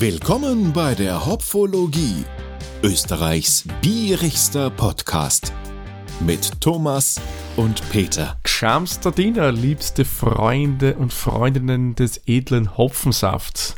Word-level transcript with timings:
Willkommen 0.00 0.72
bei 0.72 0.94
der 0.94 1.26
Hopfologie, 1.26 2.24
Österreichs 2.84 3.64
bierigster 3.82 4.70
Podcast 4.70 5.52
mit 6.20 6.60
Thomas 6.60 7.20
und 7.56 7.82
Peter. 7.90 8.38
Schamster 8.44 9.10
Diener, 9.10 9.50
liebste 9.50 10.04
Freunde 10.04 10.94
und 10.94 11.12
Freundinnen 11.12 11.96
des 11.96 12.20
edlen 12.28 12.76
Hopfensafts. 12.76 13.74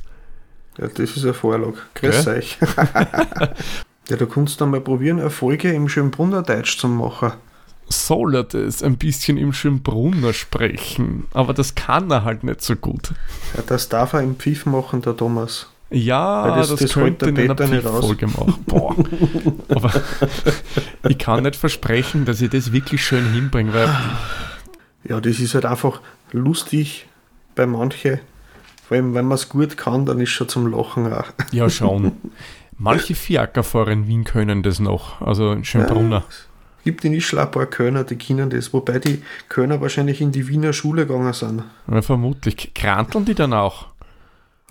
Ja, 0.76 0.88
das 0.88 1.16
ist 1.16 1.24
ein 1.24 1.32
Vorlag. 1.32 1.72
Grüß 1.94 2.26
Gell? 2.26 2.36
euch. 2.36 2.58
ja, 4.10 4.16
du 4.18 4.26
kannst 4.26 4.60
dann 4.60 4.72
mal 4.72 4.82
probieren, 4.82 5.20
eine 5.20 5.30
Folge 5.30 5.72
im 5.72 5.88
Schönbrunner 5.88 6.42
Deutsch 6.42 6.76
zu 6.76 6.88
machen. 6.88 7.32
Soll 7.88 8.34
er 8.34 8.44
das 8.44 8.82
ein 8.82 8.98
bisschen 8.98 9.38
im 9.38 9.54
Schönbrunner 9.54 10.34
sprechen, 10.34 11.28
aber 11.32 11.54
das 11.54 11.74
kann 11.74 12.10
er 12.10 12.24
halt 12.24 12.44
nicht 12.44 12.60
so 12.60 12.76
gut. 12.76 13.14
Ja, 13.56 13.62
das 13.66 13.88
darf 13.88 14.12
er 14.12 14.20
im 14.20 14.36
Pfiff 14.36 14.66
machen, 14.66 15.00
der 15.00 15.16
Thomas. 15.16 15.66
Ja, 15.90 16.44
Weil 16.50 16.58
das- 16.60 16.68
das, 16.70 16.80
das 16.80 16.92
könnte 16.92 17.28
in 17.28 17.38
einer. 17.50 17.80
Folge 17.82 18.26
machen. 18.28 18.54
Boah. 18.66 18.94
Aber 19.68 19.92
ich 21.08 21.18
kann 21.18 21.42
nicht 21.42 21.56
versprechen, 21.56 22.24
dass 22.24 22.40
ich 22.40 22.50
das 22.50 22.72
wirklich 22.72 23.04
schön 23.04 23.32
hinbringe, 23.32 23.74
weil 23.74 23.88
Ja, 25.04 25.20
das 25.20 25.40
ist 25.40 25.54
halt 25.54 25.66
einfach 25.66 26.00
lustig 26.32 27.06
bei 27.56 27.66
manchen. 27.66 28.20
Vor 28.86 28.96
allem, 28.96 29.14
wenn 29.14 29.24
man 29.26 29.36
es 29.36 29.48
gut 29.48 29.76
kann, 29.76 30.04
dann 30.06 30.20
ist 30.20 30.30
schon 30.30 30.48
zum 30.48 30.66
Lachen 30.70 31.12
auch. 31.12 31.26
ja 31.52 31.68
schon. 31.70 32.12
Manche 32.82 33.14
Fiakerfahrer 33.14 33.88
in 33.90 34.06
Wien 34.08 34.24
können 34.24 34.62
das 34.62 34.80
noch, 34.80 35.20
also 35.20 35.52
in 35.52 35.64
Schönbrunner. 35.64 36.24
Gibt 36.82 37.04
in 37.04 37.12
Ischl 37.12 37.38
ein 37.38 37.50
paar 37.50 37.66
Kölner, 37.66 38.04
die 38.04 38.16
können 38.16 38.48
das. 38.48 38.72
Wobei 38.72 38.98
die 38.98 39.22
Kölner 39.50 39.82
wahrscheinlich 39.82 40.22
in 40.22 40.32
die 40.32 40.48
Wiener 40.48 40.72
Schule 40.72 41.06
gegangen 41.06 41.34
sind. 41.34 41.62
Ja, 41.92 42.00
vermutlich. 42.00 42.72
Kranteln 42.74 43.26
die 43.26 43.34
dann 43.34 43.52
auch? 43.52 43.88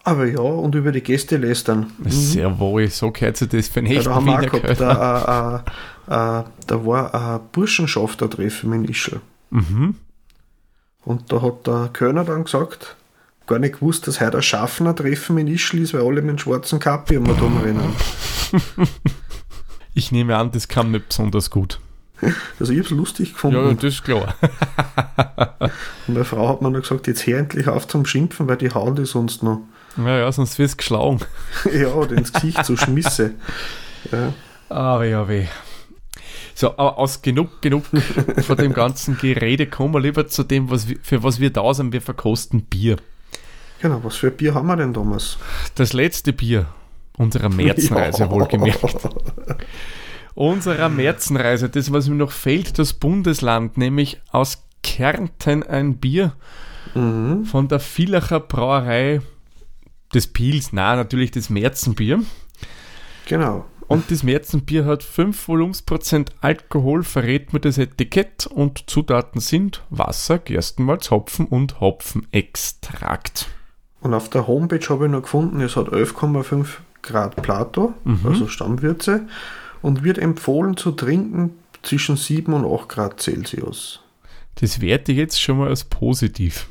Aber 0.04 0.26
ja, 0.26 0.40
und 0.40 0.74
über 0.76 0.92
die 0.92 1.02
Gäste 1.02 1.38
lästern. 1.38 1.92
Sehr 2.06 2.58
wohl, 2.60 2.88
so 2.90 3.12
gehört 3.12 3.38
sich 3.38 3.50
das 3.50 3.68
für 3.68 3.80
einen 3.80 3.88
Mhm. 3.90 3.94
Ja, 3.94 4.00
echten 4.00 4.10
da 4.10 4.16
haben 4.16 4.26
wir 4.26 4.38
auch 4.38 4.42
gehabt, 4.42 4.80
da, 4.82 5.64
äh, 6.10 6.14
äh, 6.14 6.40
äh, 6.40 6.44
da 6.68 6.86
war 6.86 7.14
ein 7.14 7.40
Burschenschafter-Treffen 7.52 8.74
in 8.74 8.86
Ischl. 8.86 9.22
Mhm. 9.52 9.96
Und 11.06 11.32
da 11.32 11.42
hat 11.42 11.68
der 11.68 11.90
Kölner 11.94 12.24
dann 12.24 12.44
gesagt, 12.46 12.96
gar 13.48 13.60
nicht 13.60 13.76
gewusst, 13.80 14.08
dass 14.08 14.20
heute 14.22 14.38
ein 14.38 14.44
Schaffner-Treffen 14.44 15.38
in 15.38 15.48
Ischl 15.48 15.80
ist, 15.80 15.94
weil 15.94 16.02
alle 16.02 16.22
mit 16.22 16.30
einem 16.30 16.38
schwarzen 16.40 16.80
Kappi 16.80 17.18
um 17.18 17.26
da 17.26 17.34
rennen. 17.34 17.94
Ich 19.96 20.12
nehme 20.14 20.38
an, 20.38 20.52
das 20.52 20.68
kam 20.68 20.92
nicht 20.92 21.10
besonders 21.10 21.50
gut. 21.50 21.80
Also 22.60 22.72
ich 22.72 22.80
hab's 22.80 22.90
lustig 22.92 23.30
Ja, 23.30 23.34
gefunden. 23.34 23.76
das 23.82 23.96
ist 23.96 24.04
klar. 24.04 24.36
Und 26.08 26.14
meine 26.14 26.24
Frau 26.26 26.48
hat 26.48 26.62
mir 26.62 26.72
dann 26.72 26.82
gesagt, 26.82 27.08
jetzt 27.08 27.26
hör 27.28 27.40
endlich 27.40 27.68
auf 27.68 27.88
zum 27.88 28.06
Schimpfen, 28.06 28.48
weil 28.48 28.58
die 28.58 28.72
hauen 28.72 28.96
die 28.96 29.06
sonst 29.06 29.44
noch. 29.44 29.62
Naja, 30.04 30.32
sonst 30.32 30.58
wirst 30.60 30.74
du 30.76 30.78
geschlagen. 30.78 31.20
ja, 31.74 31.88
oder 31.90 32.14
ins 32.18 32.32
Gesicht 32.34 32.64
so 32.66 32.76
schmisse. 32.78 33.34
Ja. 34.12 34.34
Aber 34.70 35.06
ja, 35.06 35.28
weh. 35.28 35.46
So, 36.56 36.72
aber 36.72 36.98
aus 36.98 37.22
genug, 37.22 37.62
genug 37.62 37.86
von 38.46 38.58
dem 38.58 38.74
ganzen 38.74 39.18
Gerede 39.18 39.66
kommen 39.68 39.94
wir 39.94 40.02
lieber 40.02 40.28
zu 40.28 40.44
dem, 40.44 40.70
was 40.70 40.88
wir, 40.90 40.98
für 41.02 41.24
was 41.24 41.40
wir 41.40 41.52
da 41.52 41.74
sind. 41.74 41.94
Wir 41.94 42.02
verkosten 42.02 42.64
Bier. 42.64 42.98
Genau, 43.82 44.02
was 44.04 44.18
für 44.18 44.28
ein 44.28 44.36
Bier 44.38 44.54
haben 44.54 44.68
wir 44.68 44.76
denn 44.76 44.94
damals? 44.94 45.38
Das 45.76 45.94
letzte 45.94 46.34
Bier 46.34 46.66
unserer 47.18 47.50
Märzenreise, 47.50 48.24
Ja. 48.24 48.30
wohlgemerkt. 48.32 48.80
Unserer 50.36 50.90
Märzenreise, 50.90 51.70
das, 51.70 51.92
was 51.92 52.08
mir 52.08 52.16
noch 52.16 52.32
fehlt, 52.32 52.78
das 52.80 52.94
Bundesland, 52.94 53.78
nämlich 53.78 54.22
aus 54.32 54.64
Kärnten 54.84 55.64
ein 55.64 55.98
Bier 55.98 56.34
Mhm. 56.96 57.46
von 57.46 57.68
der 57.68 57.80
Villacher 57.80 58.40
Brauerei 58.40 59.22
des 60.14 60.28
Pils, 60.28 60.70
na 60.72 60.96
natürlich 60.96 61.32
das 61.32 61.50
Märzenbier. 61.50 62.22
Genau. 63.28 63.66
Und 63.88 64.12
das 64.12 64.22
Märzenbier 64.22 64.86
hat 64.86 65.02
5 65.02 65.48
Volumensprozent 65.48 66.32
Alkohol, 66.42 67.04
verrät 67.04 67.54
mir 67.54 67.60
das 67.60 67.80
Etikett 67.80 68.46
und 68.46 68.88
Zutaten 68.88 69.42
sind 69.42 69.84
Wasser, 69.90 70.38
Gerstenmalz, 70.38 71.10
Hopfen 71.10 71.48
und 71.48 71.80
Hopfenextrakt. 71.80 73.48
Und 74.02 74.14
auf 74.14 74.30
der 74.30 74.48
Homepage 74.48 74.88
habe 74.90 75.06
ich 75.06 75.12
noch 75.12 75.24
gefunden, 75.24 75.60
es 75.62 75.76
hat 75.76 75.88
11,5 75.88 76.68
Grad 77.02 77.42
Plato, 77.42 77.94
Mhm. 78.04 78.20
also 78.26 78.48
Stammwürze, 78.48 79.28
und 79.82 80.04
wird 80.04 80.20
empfohlen 80.20 80.78
zu 80.78 80.92
trinken 80.92 81.52
zwischen 81.82 82.16
7 82.16 82.54
und 82.54 82.66
8 82.66 82.90
Grad 82.90 83.22
Celsius. 83.22 84.02
Das 84.56 84.82
werte 84.82 85.14
ich 85.14 85.18
jetzt 85.18 85.42
schon 85.42 85.58
mal 85.58 85.70
als 85.70 85.84
positiv. 85.84 86.68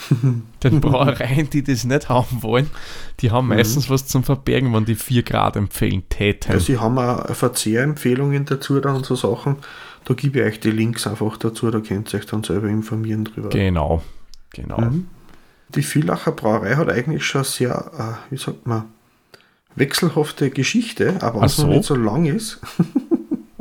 Denn 0.62 0.80
Brauereien, 0.80 1.50
die 1.50 1.62
das 1.62 1.84
nicht 1.84 2.08
haben 2.08 2.42
wollen, 2.42 2.70
die 3.20 3.30
haben 3.30 3.48
meistens 3.48 3.90
was 3.90 4.06
zum 4.06 4.24
Verbergen, 4.24 4.72
wenn 4.72 4.84
die 4.84 4.94
4 4.94 5.22
Grad 5.22 5.56
empfehlen 5.56 6.08
täten. 6.08 6.52
Ja, 6.52 6.60
sie 6.60 6.78
haben 6.78 6.98
auch 6.98 7.34
Verzehrempfehlungen 7.34 8.44
dazu 8.44 8.80
dann 8.80 8.96
und 8.96 9.06
so 9.06 9.14
Sachen. 9.14 9.56
Da 10.04 10.14
gebe 10.14 10.40
ich 10.40 10.46
euch 10.46 10.60
die 10.60 10.70
Links 10.70 11.06
einfach 11.06 11.36
dazu, 11.36 11.70
da 11.70 11.80
könnt 11.80 12.12
ihr 12.12 12.18
euch 12.18 12.26
dann 12.26 12.42
selber 12.42 12.68
informieren 12.68 13.24
drüber. 13.24 13.50
Genau, 13.50 14.02
genau. 14.50 14.80
Mhm. 14.80 15.06
Die 15.68 15.82
Villacher 15.82 16.32
Brauerei 16.32 16.74
hat 16.74 16.88
eigentlich 16.90 17.24
schon 17.24 17.44
sehr, 17.44 18.18
äh, 18.28 18.32
wie 18.32 18.38
sagt 18.38 18.66
man, 18.66 18.84
wechselhafte 19.74 20.50
Geschichte, 20.50 21.16
aber 21.20 21.36
wenn 21.36 21.44
Ach 21.44 21.46
es 21.46 21.58
noch 21.58 21.66
so. 21.66 21.70
nicht 21.70 21.84
so 21.84 21.94
lang 21.94 22.26
ist. 22.26 22.60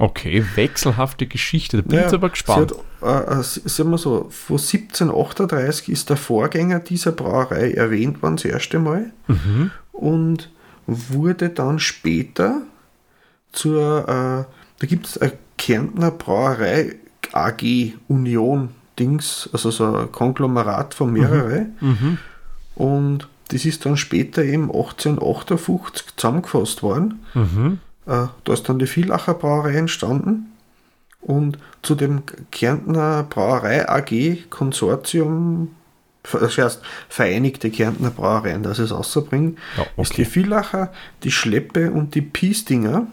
Okay, 0.01 0.43
wechselhafte 0.55 1.27
Geschichte, 1.27 1.77
da 1.77 1.83
bin 1.83 1.91
ich 1.91 1.97
Ja, 1.97 2.01
jetzt 2.05 2.13
aber 2.15 2.29
gespannt. 2.29 2.73
Sie 2.99 3.05
hat, 3.05 3.29
äh, 3.29 3.39
äh, 3.39 3.43
sagen 3.43 3.91
wir 3.91 3.99
so, 3.99 4.29
von 4.31 4.57
1738 4.57 5.89
ist 5.89 6.09
der 6.09 6.17
Vorgänger 6.17 6.79
dieser 6.79 7.11
Brauerei 7.11 7.73
erwähnt 7.73 8.23
worden, 8.23 8.37
das 8.37 8.45
erste 8.45 8.79
Mal. 8.79 9.13
Mhm. 9.27 9.69
Und 9.91 10.49
wurde 10.87 11.49
dann 11.49 11.77
später 11.77 12.61
zur, 13.51 14.09
äh, 14.09 14.51
da 14.79 14.87
gibt 14.87 15.05
es 15.05 15.19
eine 15.19 15.33
Kärntner 15.59 16.09
Brauerei 16.09 16.95
AG 17.31 17.93
Union 18.07 18.69
Dings, 18.97 19.51
also 19.53 19.69
so 19.69 19.85
ein 19.85 20.11
Konglomerat 20.11 20.95
von 20.95 21.13
mehreren. 21.13 21.77
Mhm. 21.79 22.17
Und 22.73 23.27
das 23.49 23.65
ist 23.65 23.85
dann 23.85 23.97
später 23.97 24.43
eben 24.43 24.71
1858 24.71 26.15
zusammengefasst 26.15 26.81
worden. 26.81 27.23
Mhm. 27.35 27.79
Äh, 28.05 28.27
da 28.43 28.53
ist 28.53 28.67
dann 28.67 28.79
die 28.79 28.87
Villacher 28.87 29.33
Brauerei 29.33 29.75
entstanden 29.75 30.51
und 31.21 31.59
zu 31.83 31.95
dem 31.95 32.23
Kärntner 32.51 33.23
Brauerei 33.23 33.87
AG 33.87 34.49
Konsortium, 34.49 35.75
das 36.23 36.57
heißt 36.57 36.81
Vereinigte 37.09 37.69
Kärntner 37.69 38.09
Brauereien, 38.09 38.63
dass 38.63 38.79
es 38.79 38.91
rausbringen, 38.91 39.57
Ja, 39.77 39.85
ist 40.01 40.17
die 40.17 40.23
okay. 40.23 40.31
Villacher, 40.31 40.91
die 41.23 41.31
Schleppe 41.31 41.91
und 41.91 42.15
die 42.15 42.21
Piestinger. 42.21 43.07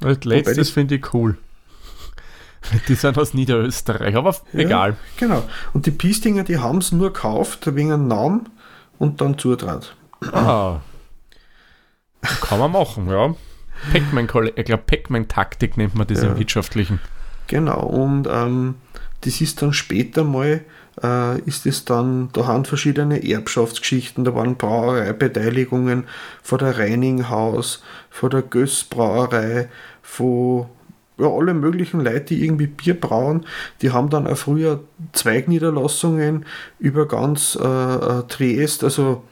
Das 0.00 0.24
letztes 0.24 0.70
finde 0.70 0.96
ich 0.96 1.14
cool. 1.14 1.36
Die 2.88 2.94
sind 2.94 3.16
aus 3.16 3.32
Niederösterreich, 3.32 4.14
aber 4.14 4.36
egal. 4.52 4.90
Ja, 4.90 4.96
genau. 5.16 5.42
Und 5.72 5.86
die 5.86 5.90
Piestinger, 5.90 6.44
die 6.44 6.58
haben 6.58 6.78
es 6.78 6.92
nur 6.92 7.10
gekauft 7.10 7.74
wegen 7.74 7.90
einem 7.90 8.06
Namen 8.06 8.50
und 8.98 9.22
dann 9.22 9.38
zutrat. 9.38 9.94
Ah. 10.30 10.80
Kann 12.42 12.58
man 12.58 12.70
machen, 12.70 13.08
ja. 13.08 13.34
Pac-Man-Taktik 13.92 15.76
nennt 15.76 15.94
man 15.94 16.06
das 16.06 16.22
Ja. 16.22 16.28
im 16.28 16.38
Wirtschaftlichen. 16.38 17.00
Genau, 17.46 17.80
und 17.80 18.28
ähm, 18.30 18.76
das 19.22 19.40
ist 19.40 19.60
dann 19.60 19.72
später 19.72 20.24
mal, 20.24 20.60
äh, 21.02 21.40
ist 21.40 21.66
es 21.66 21.84
dann, 21.84 22.28
da 22.32 22.46
haben 22.46 22.64
verschiedene 22.64 23.28
Erbschaftsgeschichten, 23.28 24.24
da 24.24 24.34
waren 24.34 24.56
Brauereibeteiligungen 24.56 26.04
von 26.42 26.58
der 26.58 26.78
Reininghaus, 26.78 27.82
von 28.10 28.30
der 28.30 28.42
Göss 28.42 28.84
Brauerei, 28.84 29.68
von 30.02 30.66
ja, 31.18 31.26
alle 31.28 31.52
möglichen 31.54 32.00
Leute, 32.00 32.34
die 32.34 32.44
irgendwie 32.44 32.66
Bier 32.66 32.98
brauen, 32.98 33.44
die 33.82 33.90
haben 33.90 34.08
dann 34.10 34.26
auch 34.26 34.36
früher 34.38 34.80
Zweigniederlassungen 35.12 36.46
über 36.78 37.06
ganz 37.06 37.58
äh, 37.60 37.66
äh, 37.66 38.22
Triest, 38.28 38.84
also 38.84 39.22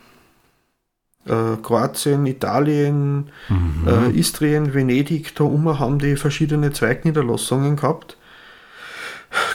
äh, 1.28 1.56
Kroatien, 1.62 2.26
Italien, 2.26 3.30
äh, 3.86 4.10
Istrien, 4.18 4.74
Venedig, 4.74 5.34
da 5.34 5.44
oben 5.44 5.78
haben 5.78 5.98
die 5.98 6.16
verschiedene 6.16 6.72
Zweigniederlassungen 6.72 7.76
gehabt. 7.76 8.16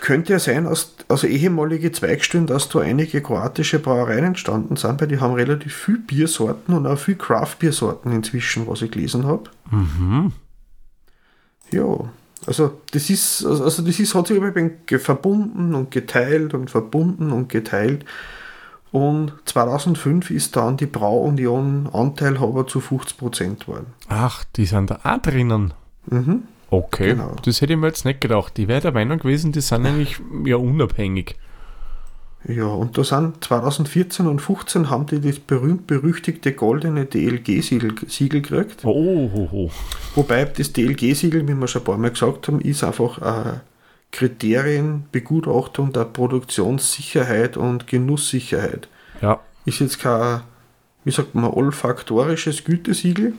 Könnte 0.01 0.33
ja 0.33 0.39
sein, 0.39 0.67
aus, 0.67 0.95
also 1.07 1.25
ehemalige 1.25 1.91
Zweigstellen, 1.91 2.45
dass 2.45 2.69
da 2.69 2.79
einige 2.81 3.21
kroatische 3.21 3.79
Brauereien 3.79 4.23
entstanden 4.23 4.75
sind, 4.75 5.01
weil 5.01 5.07
die 5.07 5.19
haben 5.19 5.33
relativ 5.33 5.73
viel 5.73 5.97
Biersorten 5.97 6.75
und 6.75 6.85
auch 6.85 6.99
viel 6.99 7.15
Craft-Biersorten 7.15 8.11
inzwischen, 8.11 8.67
was 8.67 8.83
ich 8.83 8.91
gelesen 8.91 9.25
habe. 9.25 9.49
Mhm. 9.71 10.31
Ja, 11.71 11.85
also 12.45 12.79
das 12.91 13.09
ist, 13.09 13.43
also 13.43 13.81
das 13.81 13.99
ist, 13.99 14.13
hat 14.13 14.27
sich 14.27 14.39
ge- 14.85 14.99
verbunden 14.99 15.73
und 15.73 15.89
geteilt 15.89 16.53
und 16.53 16.69
verbunden 16.69 17.31
und 17.31 17.49
geteilt. 17.49 18.05
Und 18.93 19.33
2005 19.45 20.29
ist 20.29 20.55
dann 20.55 20.77
die 20.77 20.85
Brauunion 20.85 21.89
Anteilhaber 21.91 22.67
zu 22.67 22.77
50% 22.79 23.61
geworden. 23.65 23.87
Ach, 24.07 24.43
die 24.55 24.65
sind 24.67 24.91
da 24.91 24.99
auch 25.03 25.17
drinnen. 25.17 25.73
Mhm. 26.05 26.43
Okay, 26.69 27.09
Genau. 27.09 27.35
das 27.43 27.59
hätte 27.61 27.73
ich 27.73 27.79
mir 27.79 27.87
jetzt 27.87 28.05
nicht 28.05 28.21
gedacht. 28.21 28.57
Ich 28.59 28.67
wäre 28.67 28.81
der 28.81 28.91
Meinung 28.91 29.17
gewesen, 29.17 29.51
die 29.51 29.61
sind 29.61 29.87
eigentlich 29.87 30.21
ja 30.45 30.57
unabhängig. 30.57 31.35
Ja, 32.47 32.65
und 32.65 32.95
da 32.95 33.03
sind 33.03 33.43
2014 33.43 34.27
und 34.27 34.39
2015 34.41 34.89
haben 34.91 35.07
die 35.07 35.21
das 35.21 35.39
berühmt-berüchtigte 35.39 36.53
goldene 36.53 37.05
DLG-Siegel 37.05 37.95
Siegel 38.07 38.41
gekriegt. 38.43 38.81
Oh, 38.85 39.29
oh, 39.33 39.49
oh. 39.51 39.71
Wobei 40.13 40.45
das 40.45 40.71
DLG-Siegel, 40.71 41.47
wie 41.47 41.53
wir 41.55 41.67
schon 41.67 41.81
ein 41.81 41.85
paar 41.85 41.97
Mal 41.97 42.11
gesagt 42.11 42.47
haben, 42.47 42.61
ist 42.61 42.83
einfach 42.83 43.19
eine 44.21 44.29
Kriterienbegutachtung 44.29 45.91
der 45.93 46.05
Produktionssicherheit 46.05 47.57
und 47.57 47.87
Genusssicherheit. 47.87 48.87
Ja. 49.21 49.39
Ist 49.65 49.79
jetzt 49.79 49.99
kein, 49.99 50.41
wie 51.03 51.11
sagt 51.11 51.35
man, 51.35 51.45
olfaktorisches 51.45 52.63
Gütesiegel, 52.63 53.33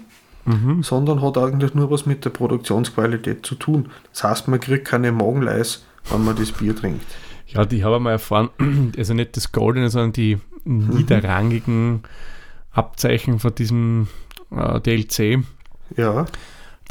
Mhm. 0.47 0.83
sondern 0.83 1.23
hat 1.23 1.39
eigentlich 1.39 1.75
nur 1.75 1.91
was 1.91 2.05
mit 2.05 2.27
der 2.27 2.31
Produktionsqualität 2.31 3.47
zu 3.47 3.55
tun. 3.55 3.89
Das 4.13 4.25
heißt, 4.25 4.49
man 4.49 4.61
kriegt 4.61 4.85
keine 4.87 5.11
Magenleis, 5.11 5.87
wenn 6.11 6.23
man 6.23 6.37
das 6.37 6.53
Bier 6.53 6.77
trinkt. 6.77 7.07
Ja, 7.47 7.65
die 7.65 7.83
habe 7.83 7.97
ich 7.97 8.03
mal 8.03 8.11
erfahren, 8.11 8.51
also 8.99 9.15
nicht 9.15 9.39
das 9.39 9.53
Goldene, 9.53 9.89
sondern 9.89 10.13
die 10.13 10.39
niederrangigen 10.65 12.03
Abzeichen 12.73 13.39
von 13.39 13.55
diesem 13.55 14.09
äh, 14.51 14.81
DLC, 14.81 15.43
Ja, 15.97 16.27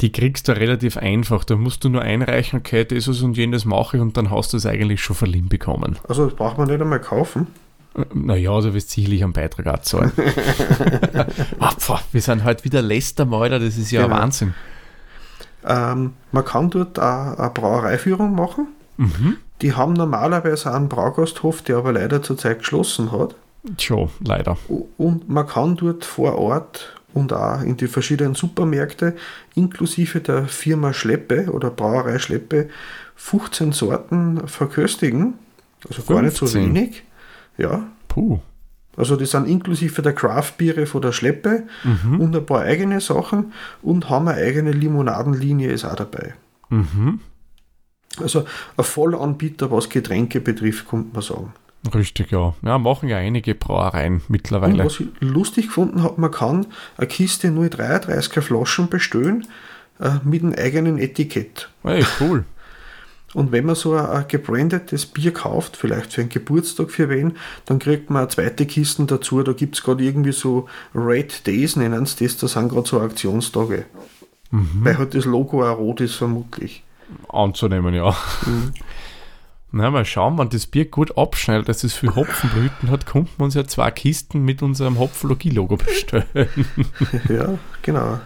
die 0.00 0.10
kriegst 0.12 0.48
du 0.48 0.52
relativ 0.56 0.96
einfach. 0.96 1.44
Da 1.44 1.56
musst 1.56 1.84
du 1.84 1.88
nur 1.88 2.02
einreichen, 2.02 2.58
okay, 2.60 2.84
das 2.84 3.06
ist 3.08 3.22
und 3.22 3.36
jenes 3.36 3.64
mache 3.64 3.96
ich 3.96 4.02
und 4.02 4.16
dann 4.16 4.30
hast 4.30 4.52
du 4.52 4.56
es 4.56 4.66
eigentlich 4.66 5.02
schon 5.02 5.16
verliehen 5.16 5.48
bekommen. 5.48 5.98
also 6.08 6.26
das 6.26 6.34
braucht 6.34 6.58
man 6.58 6.68
nicht 6.68 6.80
einmal 6.80 7.00
kaufen. 7.00 7.46
Äh, 7.96 8.04
Naja, 8.12 8.60
du 8.60 8.74
wirst 8.74 8.90
sicherlich 8.90 9.22
einen 9.22 9.32
Beitrag 9.32 9.66
auch 9.66 9.78
zahlen. 9.82 10.12
ah, 11.60 11.72
wir 12.12 12.20
sind 12.20 12.44
halt 12.44 12.64
wieder 12.64 12.82
Lästermäuler, 12.82 13.58
das 13.58 13.76
ist 13.78 13.90
ja 13.90 14.02
Genau. 14.02 14.16
Wahnsinn. 14.16 14.54
Ähm, 15.66 16.12
man 16.32 16.44
kann 16.44 16.70
dort 16.70 16.98
auch 16.98 17.38
eine 17.38 17.50
Brauereiführung 17.50 18.34
machen. 18.34 18.68
Mhm. 18.96 19.36
Die 19.62 19.72
haben 19.74 19.94
normalerweise 19.94 20.74
einen 20.74 20.88
Braugasthof, 20.88 21.62
der 21.62 21.78
aber 21.78 21.92
leider 21.92 22.22
zurzeit 22.22 22.58
geschlossen 22.58 23.12
hat. 23.12 23.34
Schon, 23.78 24.10
leider. 24.20 24.58
Und 24.98 25.28
man 25.28 25.46
kann 25.46 25.76
dort 25.76 26.04
vor 26.04 26.36
Ort 26.38 27.00
und 27.14 27.32
auch 27.32 27.62
in 27.62 27.76
die 27.76 27.86
verschiedenen 27.86 28.34
Supermärkte 28.34 29.14
inklusive 29.54 30.20
der 30.20 30.46
Firma 30.46 30.92
Schleppe 30.92 31.50
oder 31.50 31.70
Brauerei 31.70 32.18
Schleppe 32.18 32.68
15 33.16 33.72
Sorten 33.72 34.46
verköstigen. 34.48 35.34
Also 35.88 36.02
gar 36.02 36.22
nicht 36.22 36.36
so 36.36 36.46
15? 36.46 36.74
wenig. 36.74 37.04
Ja. 37.56 37.86
Puh. 38.08 38.40
Also 38.96 39.16
die 39.16 39.26
sind 39.26 39.48
inklusive 39.48 40.02
der 40.02 40.12
Craft-Biere 40.12 40.86
von 40.86 41.02
der 41.02 41.12
Schleppe 41.12 41.64
und 42.18 42.34
ein 42.34 42.46
paar 42.46 42.60
eigene 42.60 43.00
Sachen 43.00 43.52
und 43.82 44.08
haben 44.08 44.28
eine 44.28 44.40
eigene 44.40 44.70
Limonadenlinie 44.70 45.70
ist 45.72 45.84
auch 45.84 45.96
dabei. 45.96 46.34
Mhm. 46.68 47.20
Also 48.20 48.44
ein 48.76 48.84
Vollanbieter, 48.84 49.72
was 49.72 49.88
Getränke 49.88 50.40
betrifft, 50.40 50.88
könnte 50.88 51.12
man 51.12 51.22
sagen. 51.22 51.52
Richtig, 51.92 52.30
ja. 52.30 52.54
Ja, 52.62 52.78
machen 52.78 53.08
ja 53.08 53.18
einige 53.18 53.54
Brauereien 53.54 54.14
Und 54.14 54.30
mittlerweile. 54.30 54.84
was 54.84 55.00
ich 55.00 55.08
lustig 55.20 55.66
gefunden 55.66 56.02
habe, 56.02 56.20
man 56.20 56.30
kann 56.30 56.66
eine 56.96 57.06
Kiste 57.06 57.48
033er 57.48 58.40
Flaschen 58.40 58.88
bestellen 58.88 59.46
äh, 60.00 60.12
mit 60.24 60.42
einem 60.42 60.54
eigenen 60.54 60.98
Etikett. 60.98 61.68
Hey, 61.82 62.04
cool. 62.20 62.44
Und 63.34 63.50
wenn 63.50 63.66
man 63.66 63.74
so 63.74 63.94
ein, 63.94 64.06
ein 64.06 64.28
gebrandetes 64.28 65.06
Bier 65.06 65.32
kauft, 65.32 65.76
vielleicht 65.76 66.12
für 66.12 66.20
einen 66.20 66.30
Geburtstag 66.30 66.92
für 66.92 67.08
wen, 67.08 67.36
dann 67.64 67.80
kriegt 67.80 68.08
man 68.08 68.22
eine 68.22 68.28
zweite 68.28 68.64
Kiste 68.64 69.04
dazu. 69.06 69.42
Da 69.42 69.52
gibt 69.52 69.74
es 69.74 69.82
gerade 69.82 70.04
irgendwie 70.04 70.32
so 70.32 70.68
Red 70.94 71.44
Days, 71.46 71.74
nennen 71.74 72.06
sie 72.06 72.24
das, 72.24 72.36
da 72.36 72.46
sind 72.46 72.68
gerade 72.68 72.88
so 72.88 73.00
Aktionstage. 73.00 73.86
Weil 74.52 74.98
halt 74.98 75.14
das 75.16 75.24
Logo 75.24 75.68
auch 75.68 75.78
rot 75.78 76.00
ist, 76.00 76.14
vermutlich. 76.14 76.84
Anzunehmen, 77.28 77.92
ja. 77.92 78.16
Mhm. 78.46 78.72
Na, 79.76 79.90
mal 79.90 80.04
schauen, 80.04 80.38
wenn 80.38 80.50
das 80.50 80.68
Bier 80.68 80.84
gut 80.84 81.18
abschneidet, 81.18 81.68
dass 81.68 81.82
es 81.82 81.94
für 81.94 82.14
Hopfenblüten 82.14 82.92
hat, 82.92 83.06
könnten 83.06 83.32
wir 83.38 83.44
uns 83.44 83.54
ja 83.54 83.66
zwei 83.66 83.90
Kisten 83.90 84.44
mit 84.44 84.62
unserem 84.62 85.00
Hopfologie-Logo 85.00 85.78
bestellen. 85.78 86.26
ja, 87.28 87.58
genau. 87.82 88.20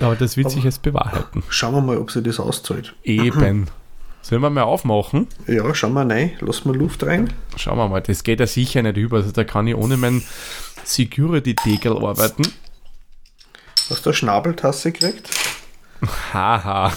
Aber 0.00 0.16
das 0.16 0.36
wird 0.36 0.46
Aber- 0.46 0.54
sich 0.56 0.64
jetzt 0.64 0.82
bewahrheiten. 0.82 1.44
Schauen 1.48 1.74
wir 1.74 1.80
mal, 1.80 1.96
ob 1.96 2.10
sich 2.10 2.24
das 2.24 2.40
auszahlt. 2.40 2.92
Eben. 3.04 3.68
Sollen 4.22 4.42
wir 4.42 4.50
mal 4.50 4.62
aufmachen? 4.62 5.28
Ja, 5.46 5.72
schauen 5.76 5.92
wir 5.94 6.08
rein, 6.10 6.32
lassen 6.40 6.72
wir 6.72 6.76
Luft 6.78 7.04
rein. 7.04 7.32
Schauen 7.56 7.78
wir 7.78 7.88
mal, 7.88 8.00
das 8.00 8.24
geht 8.24 8.40
ja 8.40 8.46
sicher 8.48 8.82
nicht 8.82 8.96
über. 8.96 9.18
Also 9.18 9.30
da 9.30 9.44
kann 9.44 9.68
ich 9.68 9.76
ohne 9.76 9.96
meinen 9.96 10.24
Security-Deckel 10.82 11.92
arbeiten. 12.04 12.42
Hast 13.90 14.04
du 14.04 14.10
eine 14.10 14.14
Schnabeltasse 14.16 14.90
gekriegt? 14.90 15.30
Haha. 16.32 16.92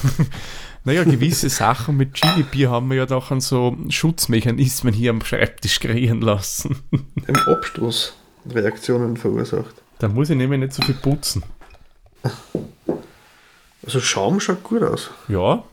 Naja, 0.86 1.04
gewisse 1.04 1.50
Sachen 1.50 1.98
mit 1.98 2.14
Chili-Bier 2.14 2.70
haben 2.70 2.90
wir 2.90 2.98
ja 2.98 3.06
doch 3.08 3.32
an 3.32 3.42
so 3.42 3.76
Schutzmechanismen 3.90 4.94
hier 4.94 5.10
am 5.12 5.22
Schreibtisch 5.22 5.80
kreieren 5.80 6.22
lassen. 6.22 6.76
Im 7.28 7.36
Abstoß 7.36 8.14
Reaktionen 8.52 9.18
verursacht. 9.18 9.74
Da 10.00 10.08
muss 10.08 10.30
ich 10.30 10.38
nämlich 10.38 10.60
nicht 10.60 10.74
so 10.74 10.84
viel 10.84 10.94
putzen. 10.96 11.42
Also 13.84 14.00
Schaum 14.00 14.40
schaut 14.40 14.64
gut 14.64 14.84
aus. 14.84 15.10
Ja, 15.28 15.64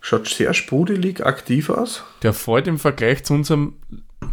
Schaut 0.00 0.28
sehr 0.28 0.52
sprudelig, 0.52 1.24
aktiv 1.24 1.70
aus. 1.70 2.04
der 2.22 2.34
fällt 2.34 2.66
im 2.66 2.78
Vergleich 2.78 3.24
zu 3.24 3.32
unserem 3.32 3.72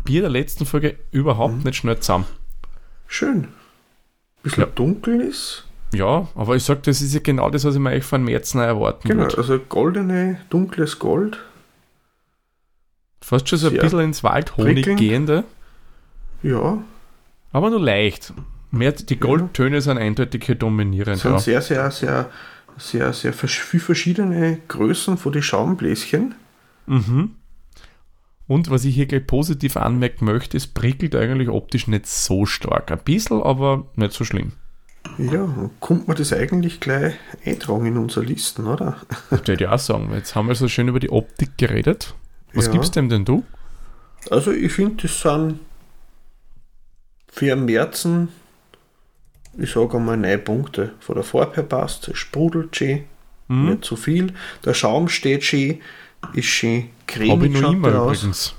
Bier 0.03 0.19
der 0.21 0.29
letzten 0.29 0.65
Folge 0.65 0.97
überhaupt 1.11 1.63
nicht 1.63 1.77
schnell 1.77 1.97
zusammen. 1.99 2.25
Schön. 3.07 3.47
Bisschen 4.43 4.63
Ja. 4.63 4.69
dunkel 4.69 5.21
ist. 5.21 5.65
Ja, 5.93 6.27
aber 6.35 6.55
ich 6.55 6.63
sag, 6.63 6.83
das 6.83 7.01
ist 7.01 7.13
ja 7.13 7.19
genau 7.21 7.49
das, 7.49 7.65
was 7.65 7.75
ich 7.75 7.81
mir 7.81 7.89
eigentlich 7.89 8.05
von 8.05 8.23
März 8.23 8.53
noch 8.53 8.61
erwarten 8.61 9.07
Genau, 9.07 9.23
würde. 9.23 9.37
also 9.37 9.59
goldene, 9.59 10.39
dunkles 10.49 10.99
Gold. 10.99 11.39
Fast 13.21 13.49
schon 13.49 13.59
so 13.59 13.67
ein 13.67 13.77
bisschen 13.77 13.99
ins 13.99 14.23
Waldhonig 14.23 14.75
prickelnd. 14.75 14.99
gehende, 14.99 15.43
Ja, 16.43 16.79
aber 17.51 17.69
nur 17.69 17.79
leicht. 17.81 18.33
Mehr, 18.71 18.93
die 18.93 19.19
Goldtöne 19.19 19.81
sind 19.81 19.97
eindeutig 19.97 20.45
hier 20.45 20.55
dominierend. 20.55 21.17
sind 21.19 21.31
Ja. 21.33 21.39
sehr, 21.39 21.61
sehr, 21.61 21.91
sehr, 21.91 22.29
sehr, 22.77 23.11
sehr 23.13 23.33
vers- 23.33 23.51
viel 23.51 23.81
verschiedene 23.81 24.59
Größen 24.69 25.17
von 25.17 25.33
den 25.33 25.43
Schaumbläschen. 25.43 26.35
Mhm. 26.87 27.31
Und 28.47 28.69
was 28.69 28.85
ich 28.85 28.95
hier 28.95 29.05
gleich 29.07 29.27
positiv 29.27 29.75
anmerken 29.77 30.25
möchte, 30.25 30.55
es 30.57 30.67
prickelt 30.67 31.15
eigentlich 31.15 31.49
optisch 31.49 31.87
nicht 31.87 32.07
so 32.07 32.45
stark. 32.45 32.91
Ein 32.91 32.99
bisschen, 33.03 33.41
aber 33.43 33.85
nicht 33.95 34.13
so 34.13 34.23
schlimm. 34.23 34.53
Ja, 35.17 35.69
kommt 35.79 36.07
man 36.07 36.15
das 36.17 36.31
eigentlich 36.31 36.79
gleich 36.79 37.15
eintragen 37.45 37.85
in 37.85 37.97
unsere 37.97 38.25
Listen, 38.25 38.65
oder? 38.67 38.97
Das 39.29 39.47
würde 39.47 39.63
ich 39.63 39.67
auch 39.69 39.79
sagen. 39.79 40.11
Jetzt 40.13 40.35
haben 40.35 40.47
wir 40.47 40.55
so 40.55 40.67
schön 40.67 40.87
über 40.87 40.99
die 40.99 41.09
Optik 41.09 41.57
geredet. 41.57 42.13
Was 42.53 42.67
Ja. 42.67 42.71
gibst 42.73 42.95
dem 42.95 43.09
denn 43.09 43.25
du? 43.25 43.43
Also 44.29 44.51
ich 44.51 44.71
finde, 44.71 45.01
das 45.03 45.21
sind 45.21 45.59
für 47.31 47.55
Märzen, 47.55 48.29
ich 49.57 49.71
sage 49.71 49.97
einmal, 49.97 50.17
neun 50.17 50.43
Punkte. 50.43 50.93
Von 50.99 51.15
der 51.15 51.23
Farbe 51.23 51.55
her 51.55 51.63
passt, 51.63 52.07
es 52.07 52.17
sprudelt 52.17 52.75
schön, 52.75 53.03
Hm? 53.47 53.69
nicht 53.71 53.83
zu 53.85 53.95
viel. 53.95 54.33
Der 54.63 54.73
Schaum 54.73 55.09
steht 55.09 55.43
schön, 55.43 55.81
ist 56.33 56.45
schön 56.45 56.83
Habe 56.83 57.47
ich 57.47 57.53
cremig 57.53 57.61
noch 57.61 57.71
immer 57.73 58.01
aus. 58.01 58.17
übrigens. 58.19 58.55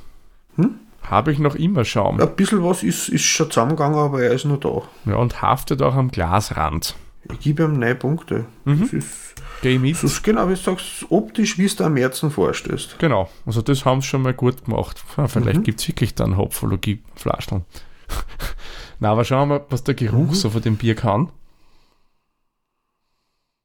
Hm? 0.57 0.75
Habe 1.13 1.31
ich 1.33 1.39
noch 1.39 1.55
immer 1.55 1.85
Schaum. 1.85 2.19
Ein 2.21 2.35
bisschen 2.37 2.65
was 2.65 2.83
ist, 2.83 3.09
ist 3.11 3.23
schon 3.25 3.51
zusammengegangen, 3.51 3.99
aber 3.99 4.23
er 4.23 4.33
ist 4.33 4.47
noch 4.47 4.59
da. 4.59 4.83
Ja, 5.05 5.17
und 5.17 5.43
haftet 5.43 5.83
auch 5.83 5.95
am 5.95 6.11
Glasrand. 6.11 6.95
Ich 7.31 7.41
gebe 7.41 7.65
ihm 7.65 7.79
neun 7.79 7.99
Punkte. 7.99 8.47
Mhm. 8.65 8.81
Das 8.81 8.93
ist, 8.95 9.35
das 9.63 10.03
ist 10.05 10.23
genau, 10.25 10.47
wie 10.49 10.55
du 10.55 10.57
sagst, 10.61 11.05
optisch, 11.11 11.59
wie 11.59 11.67
es 11.67 11.77
da 11.77 11.87
am 11.87 11.95
Märzen 11.95 12.31
vorstößt. 12.31 12.99
Genau, 12.99 13.29
also 13.47 13.61
das 13.63 13.85
haben 13.85 14.01
sie 14.01 14.09
schon 14.09 14.23
mal 14.23 14.33
gut 14.35 14.65
gemacht. 14.65 15.05
Ja, 15.19 15.29
vielleicht 15.29 15.59
Mhm. 15.59 15.63
gibt 15.65 15.81
es 15.81 15.87
wirklich 15.89 16.15
dann 16.15 16.37
Hopfologie-Flascheln. 16.39 17.65
Na, 18.99 19.11
aber 19.13 19.25
schauen 19.25 19.49
wir 19.51 19.59
mal, 19.59 19.67
was 19.69 19.85
der 19.85 19.95
Geruch 19.95 20.31
Mhm. 20.31 20.35
so 20.35 20.49
von 20.51 20.63
dem 20.63 20.77
Bier 20.77 20.95
kann. 20.95 21.29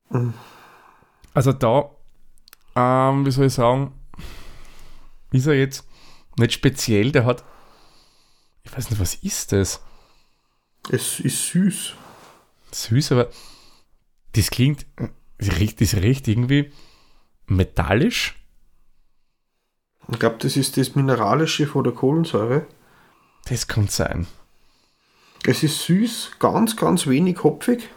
Mhm. 0.10 0.34
Also 1.34 1.54
da, 1.54 1.90
ähm, 2.76 3.26
wie 3.26 3.32
soll 3.32 3.46
ich 3.46 3.54
sagen, 3.54 3.94
ist 5.32 5.48
er 5.48 5.54
jetzt 5.56 5.87
nicht 6.38 6.54
speziell, 6.54 7.12
der 7.12 7.26
hat, 7.26 7.44
ich 8.64 8.76
weiß 8.76 8.90
nicht, 8.90 9.00
was 9.00 9.16
ist 9.16 9.52
das? 9.52 9.82
Es 10.90 11.20
ist 11.20 11.48
süß. 11.50 11.94
Süß, 12.72 13.12
aber 13.12 13.30
das 14.34 14.50
klingt, 14.50 14.86
das 15.38 15.60
riecht, 15.60 15.82
das 15.82 15.96
riecht 15.96 16.28
irgendwie 16.28 16.72
metallisch. 17.48 18.36
Ich 20.10 20.20
glaube, 20.20 20.38
das 20.40 20.56
ist 20.56 20.78
das 20.78 20.96
Mineralische 20.96 21.68
von 21.68 21.84
der 21.84 21.94
Kohlensäure. 21.94 22.66
Das 23.46 23.68
kann 23.68 23.88
sein. 23.88 24.28
Es 25.46 25.64
ist 25.64 25.84
süß, 25.84 26.32
ganz, 26.40 26.76
ganz 26.76 27.08
wenig 27.08 27.44
hopfig. 27.44 27.90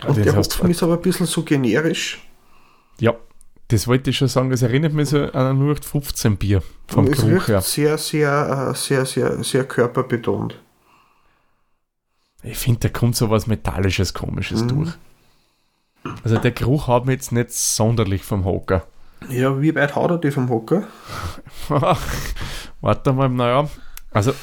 Ja, 0.00 0.08
Und 0.08 0.18
das 0.18 0.24
der 0.24 0.36
Hopfen 0.36 0.70
ist 0.70 0.82
aber 0.82 0.94
ein 0.94 1.02
bisschen 1.02 1.26
so 1.26 1.42
generisch. 1.42 2.22
Ja, 2.98 3.16
das 3.74 3.88
wollte 3.88 4.10
ich 4.10 4.16
schon 4.18 4.28
sagen. 4.28 4.50
Das 4.50 4.62
erinnert 4.62 4.92
mich 4.92 5.08
so 5.10 5.18
an 5.18 5.46
ein 5.46 5.56
0815 5.58 6.36
Bier 6.36 6.62
vom 6.86 7.06
es 7.06 7.18
Geruch 7.20 7.48
her. 7.48 7.60
sehr, 7.60 7.98
sehr, 7.98 8.70
äh, 8.70 8.74
sehr, 8.76 9.04
sehr, 9.06 9.42
sehr 9.44 9.64
körperbetont. 9.64 10.58
Ich 12.42 12.58
finde, 12.58 12.80
da 12.80 12.88
kommt 12.90 13.16
so 13.16 13.30
was 13.30 13.46
Metallisches, 13.46 14.12
Komisches 14.14 14.62
Mhm. 14.62 14.68
durch. 14.68 14.90
Also 16.22 16.36
der 16.38 16.50
Geruch 16.50 16.88
hat 16.88 17.06
mir 17.06 17.12
jetzt 17.12 17.32
nicht 17.32 17.52
sonderlich 17.52 18.22
vom 18.22 18.44
Hocker. 18.44 18.86
Ja, 19.30 19.60
wie 19.62 19.74
weit 19.74 19.94
haut 19.96 20.10
er 20.10 20.18
die 20.18 20.30
vom 20.30 20.50
Hocker? 20.50 20.84
Warte 22.80 23.12
mal, 23.12 23.28
naja. 23.30 23.68
Also, 24.12 24.34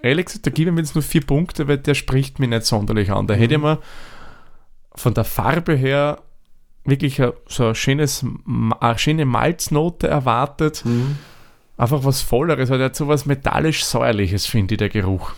ehrlich 0.00 0.26
gesagt, 0.26 0.46
da 0.46 0.50
gebe 0.50 0.70
ich 0.70 0.74
mir 0.74 0.80
jetzt 0.80 0.94
nur 0.94 1.02
vier 1.02 1.26
Punkte, 1.26 1.66
weil 1.66 1.78
der 1.78 1.94
spricht 1.94 2.38
mich 2.38 2.48
nicht 2.48 2.64
sonderlich 2.66 3.10
an. 3.10 3.26
Da 3.26 3.34
hätte 3.34 3.54
ich 3.56 3.60
mir 3.60 3.78
von 4.94 5.12
der 5.14 5.24
Farbe 5.24 5.74
her 5.74 6.22
wirklich 6.84 7.20
so 7.46 7.68
ein 7.68 7.74
schönes, 7.74 8.24
eine 8.80 8.98
schöne 8.98 9.24
Malznote 9.24 10.08
erwartet. 10.08 10.84
Mhm. 10.84 11.18
Einfach 11.76 12.04
was 12.04 12.22
Volleres, 12.22 12.70
weil 12.70 12.78
der 12.78 12.86
hat 12.86 12.96
so 12.96 13.08
was 13.08 13.26
metallisch-säuerliches, 13.26 14.46
finde 14.46 14.74
ich, 14.74 14.78
der 14.78 14.88
Geruch. 14.88 15.32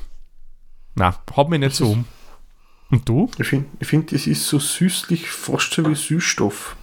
Na, 0.94 1.18
haut 1.36 1.48
mich 1.48 1.60
nicht 1.60 1.72
Das 1.72 1.78
so 1.78 1.92
um. 1.92 2.04
Und 2.90 3.08
du? 3.08 3.30
Ich 3.38 3.46
finde, 3.48 3.66
ich 3.80 3.88
find, 3.88 4.12
das 4.12 4.26
ist 4.26 4.46
so 4.46 4.58
süßlich, 4.58 5.28
fast 5.28 5.72
so 5.72 5.88
wie 5.88 5.94
Süßstoff. 5.94 6.76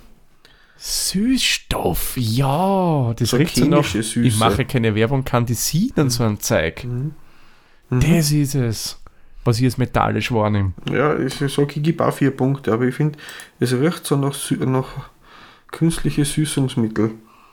Süßstoff, 0.78 2.18
ja, 2.18 3.14
das 3.16 3.30
So 3.30 3.38
riecht 3.38 3.56
so 3.56 3.66
nach. 3.66 3.86
Süße. 3.86 4.22
Ich 4.22 4.38
mache 4.38 4.66
keine 4.66 4.96
Werbung, 4.96 5.24
Kandisinen, 5.24 6.10
so 6.10 6.24
ein 6.24 6.40
Zeug. 6.40 6.84
Mhm. 6.84 7.14
Das 7.90 8.32
ist 8.32 8.56
es, 8.56 9.01
was 9.44 9.60
ich 9.60 9.66
als 9.66 9.78
metallisch 9.78 10.32
wahrnehme. 10.32 10.74
Ja, 10.92 11.18
ich 11.18 11.34
sage, 11.36 11.74
ich 11.76 11.84
gebe 11.84 12.06
auch 12.06 12.14
vier 12.14 12.32
Punkte, 12.32 12.72
aber 12.74 12.86
ich 12.86 12.96
finde, 12.96 13.18
es 13.60 13.74
riecht 13.74 14.06
so 14.06 14.16
nach, 14.16 14.36
nach 14.60 15.10
künstliche 15.72 16.26
Süßungsmittel. 16.26 17.12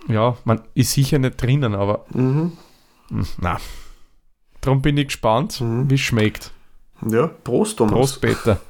Ja, 0.08 0.36
man 0.44 0.62
ist 0.74 0.92
sicher 0.92 1.18
nicht 1.18 1.40
drinnen, 1.42 1.74
aber 1.74 2.04
Mhm. 2.10 2.52
hm, 3.10 3.26
na. 3.40 3.58
Darum 4.60 4.82
bin 4.82 4.96
ich 4.96 5.06
gespannt, 5.08 5.60
Mhm. 5.60 5.88
wie 5.90 5.94
es 5.94 6.00
schmeckt. 6.00 6.50
Ja, 7.06 7.26
Prost, 7.28 7.78
Thomas. 7.78 7.92
Prost, 7.94 8.20
Peter. 8.20 8.60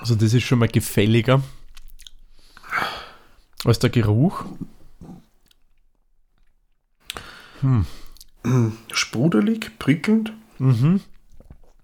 Also 0.00 0.14
das 0.14 0.34
ist 0.34 0.44
schon 0.44 0.58
mal 0.58 0.68
gefälliger 0.68 1.42
als 3.64 3.78
der 3.78 3.90
Geruch. 3.90 4.44
Sprudelig, 8.92 9.78
prickelnd. 9.78 10.32
Mhm. 10.58 11.00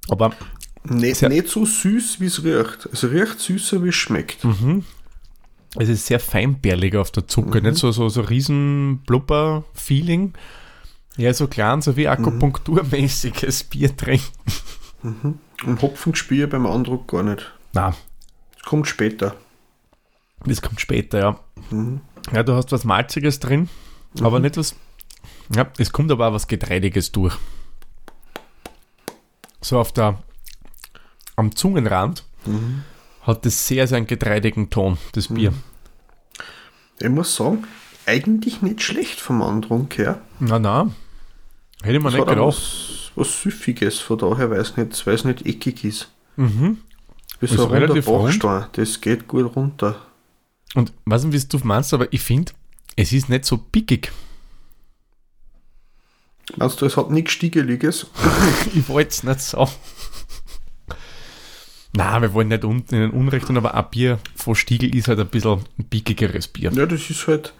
Aber 0.08 0.32
Nicht, 0.84 1.22
nicht 1.22 1.48
so 1.48 1.64
süß, 1.64 2.20
wie 2.20 2.26
es 2.26 2.42
riecht. 2.44 2.88
Es 2.92 3.04
riecht 3.04 3.38
süßer, 3.40 3.82
wie 3.84 3.88
es 3.88 3.94
schmeckt. 3.94 4.44
Mhm. 4.44 4.84
Es 5.78 5.88
ist 5.88 6.06
sehr 6.06 6.20
feinbärlig 6.20 6.96
auf 6.96 7.10
der 7.10 7.26
Zunge, 7.28 7.60
Mhm. 7.60 7.68
nicht 7.68 7.78
so, 7.78 7.92
so, 7.92 8.08
so 8.08 8.20
riesen 8.22 8.98
Blubber-Feeling. 9.06 10.34
Ja, 11.16 11.32
so 11.34 11.46
klein, 11.46 11.82
so 11.82 11.96
wie 11.96 12.08
akupunkturmäßiges 12.08 13.64
Bier 13.70 13.96
trinken. 13.96 14.30
Und 15.64 15.82
Hopfengespiel 15.82 16.46
beim 16.46 16.66
Andruck 16.66 17.08
gar 17.08 17.22
nicht. 17.22 17.50
Na, 17.72 17.94
Das 18.54 18.62
kommt 18.64 18.86
später. 18.88 19.34
Das 20.44 20.62
kommt 20.62 20.80
später, 20.80 21.18
ja. 21.18 21.40
Mhm. 21.70 22.00
Ja, 22.32 22.42
du 22.42 22.54
hast 22.54 22.72
was 22.72 22.84
Malziges 22.84 23.40
drin, 23.40 23.68
aber 24.20 24.38
nicht 24.40 24.56
was. 24.56 24.74
Ja, 25.54 25.66
es 25.78 25.92
kommt 25.92 26.10
aber 26.12 26.28
auch 26.28 26.32
was 26.32 26.46
Getreidiges 26.46 27.12
durch. 27.12 27.34
So 29.60 29.78
auf 29.78 29.92
der. 29.92 30.18
Am 31.36 31.54
Zungenrand 31.56 32.24
Mhm. 32.44 32.82
hat 33.22 33.46
das 33.46 33.66
sehr, 33.66 33.86
sehr 33.86 33.96
einen 33.98 34.06
getreidigen 34.06 34.68
Ton, 34.70 34.98
das 35.12 35.28
Bier. 35.28 35.52
Ich 37.00 37.08
muss 37.08 37.34
sagen, 37.36 37.64
eigentlich 38.06 38.62
nicht 38.62 38.82
schlecht 38.82 39.20
vom 39.20 39.42
Andrunk 39.42 39.96
her. 39.98 40.20
Na, 40.40 40.58
na. 40.58 40.90
Hätte 41.82 42.00
man 42.00 42.12
Es 42.12 42.18
nicht 42.18 42.28
gedacht. 42.28 42.46
was, 42.46 43.10
was 43.14 43.42
Süffiges, 43.42 43.98
von 44.00 44.18
daher, 44.18 44.50
weil 44.50 44.60
es 44.60 44.76
nicht, 44.76 45.06
weil 45.06 45.14
es 45.14 45.24
nicht 45.24 45.46
eckig 45.46 45.84
ist. 45.84 46.10
Mhm. 46.36 46.78
Wie 47.40 47.46
Ist 47.46 47.54
so 47.54 47.64
ein 47.66 47.70
relativ. 47.72 48.06
Bachstein, 48.06 48.66
das 48.72 49.00
geht 49.00 49.26
gut 49.26 49.56
runter. 49.56 49.96
Und 50.74 50.92
weiß 51.04 51.24
nicht, 51.24 51.52
wie 51.52 51.58
du 51.58 51.64
meinst, 51.66 51.92
aber 51.92 52.12
ich 52.12 52.22
finde, 52.22 52.52
es 52.96 53.12
ist 53.12 53.28
nicht 53.28 53.44
so 53.44 53.58
pickig. 53.58 54.12
Meinst 56.56 56.80
du, 56.80 56.86
es 56.86 56.96
hat 56.96 57.10
nichts 57.10 57.32
Stiegeliges? 57.32 58.06
Ich 58.74 58.88
wollte 58.88 59.10
es 59.10 59.22
nicht 59.22 59.40
so. 59.40 59.68
Na, 61.94 62.20
wir 62.22 62.32
wollen 62.32 62.48
nicht 62.48 62.64
un 62.64 62.78
in 62.90 63.00
den 63.00 63.10
Unrecht 63.10 63.46
tun, 63.46 63.58
aber 63.58 63.74
ein 63.74 63.84
Bier 63.90 64.18
von 64.34 64.54
Stiegel 64.54 64.94
ist 64.94 65.08
halt 65.08 65.20
ein 65.20 65.26
bisschen 65.26 65.64
ein 65.78 65.84
pickigeres 65.84 66.48
Bier. 66.48 66.72
Ja, 66.72 66.86
das 66.86 67.10
ist 67.10 67.26
halt, 67.26 67.52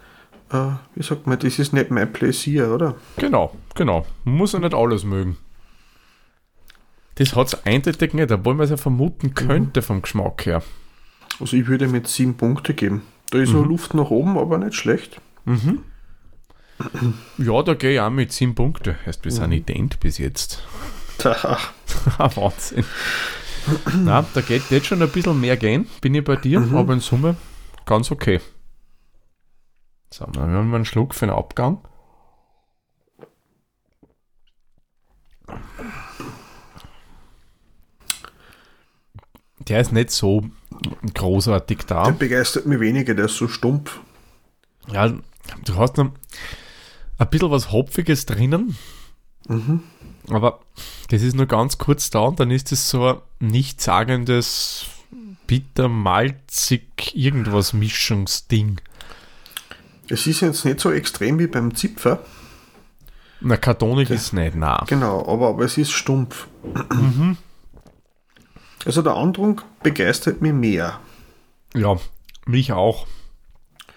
äh, 0.51 0.71
wie 0.95 1.03
sagt 1.03 1.27
man, 1.27 1.37
das 1.37 1.59
ist 1.59 1.71
nicht 1.71 1.91
mein 1.91 2.11
Pläsier, 2.11 2.71
oder? 2.71 2.95
Genau, 3.17 3.55
genau. 3.75 4.07
Man 4.23 4.35
muss 4.35 4.53
ja 4.53 4.59
nicht 4.59 4.73
alles 4.73 5.03
mögen. 5.03 5.37
Das 7.15 7.35
hat 7.35 7.47
es 7.47 7.65
eindeutig 7.65 8.13
nicht, 8.13 8.31
obwohl 8.31 8.55
man 8.55 8.63
es 8.63 8.71
ja 8.71 8.77
vermuten 8.77 9.35
könnte 9.35 9.83
vom 9.83 10.01
Geschmack 10.01 10.47
her. 10.47 10.63
Also 11.39 11.57
ich 11.57 11.67
würde 11.67 11.87
mit 11.87 12.07
sieben 12.07 12.35
Punkte 12.35 12.73
geben. 12.73 13.03
Da 13.29 13.39
ist 13.39 13.51
noch 13.51 13.65
Luft 13.65 13.93
nach 13.93 14.11
oben, 14.11 14.37
aber 14.37 14.57
nicht 14.57 14.75
schlecht. 14.75 15.19
Mhm. 15.45 15.83
Ja, 17.37 17.61
da 17.63 17.73
gehe 17.73 17.93
ich 17.93 17.99
auch 17.99 18.09
mit 18.09 18.31
10 18.31 18.55
Punkte. 18.55 18.95
Heißt, 19.05 19.23
wir 19.23 19.31
sind 19.31 19.51
ident 19.51 19.99
bis 19.99 20.17
jetzt. 20.17 20.63
Ah, 21.23 22.29
Wahnsinn. 22.35 22.83
Na, 24.03 24.25
da 24.33 24.41
geht 24.41 24.69
jetzt 24.71 24.87
schon 24.87 25.01
ein 25.01 25.09
bisschen 25.09 25.39
mehr 25.39 25.55
gehen, 25.55 25.87
bin 26.01 26.15
ich 26.15 26.23
bei 26.23 26.35
dir, 26.35 26.59
aber 26.73 26.93
in 26.93 26.99
Summe 26.99 27.37
ganz 27.85 28.11
okay. 28.11 28.41
So, 30.09 30.25
dann 30.25 30.51
haben 30.51 30.69
wir 30.69 30.75
einen 30.75 30.85
Schluck 30.85 31.15
für 31.15 31.27
den 31.27 31.35
Abgang. 31.35 31.79
Der 39.59 39.79
ist 39.79 39.93
nicht 39.93 40.11
so 40.11 40.43
großartig 41.13 41.79
der 41.79 42.03
da. 42.03 42.09
begeistert 42.11 42.65
mich 42.65 42.79
weniger, 42.79 43.13
der 43.13 43.25
ist 43.25 43.37
so 43.37 43.47
stumpf. 43.47 43.99
Ja, 44.91 45.07
du 45.09 45.75
hast 45.75 45.97
noch 45.97 46.11
ein 47.17 47.29
bisschen 47.29 47.51
was 47.51 47.71
Hopfiges 47.71 48.25
drinnen, 48.25 48.75
aber 50.29 50.59
das 51.09 51.21
ist 51.21 51.35
nur 51.35 51.45
ganz 51.45 51.77
kurz 51.77 52.09
da 52.09 52.19
und 52.19 52.39
dann 52.39 52.51
ist 52.51 52.71
es 52.71 52.89
so 52.89 53.07
ein 53.07 53.17
nichtssagendes, 53.39 54.85
bitter, 55.47 55.87
malzig, 55.87 57.15
irgendwas 57.15 57.73
Mischungsding. 57.73 58.81
Es 60.09 60.27
ist 60.27 60.41
jetzt 60.41 60.65
nicht 60.65 60.79
so 60.79 60.91
extrem 60.91 61.39
wie 61.39 61.47
beim 61.47 61.75
Zipfer, 61.75 62.19
Na, 63.39 63.55
kartonig 63.57 64.09
ist 64.09 64.33
nicht, 64.33 64.55
na. 64.55 64.83
genau, 64.87 65.25
aber, 65.27 65.49
aber 65.49 65.63
es 65.65 65.77
ist 65.77 65.91
stumpf. 65.91 66.47
Also 68.85 69.01
der 69.01 69.15
Andrunk 69.15 69.63
begeistert 69.81 70.41
mich 70.41 70.53
mehr. 70.53 70.99
Ja, 71.73 71.97
mich 72.45 72.73
auch. 72.73 73.07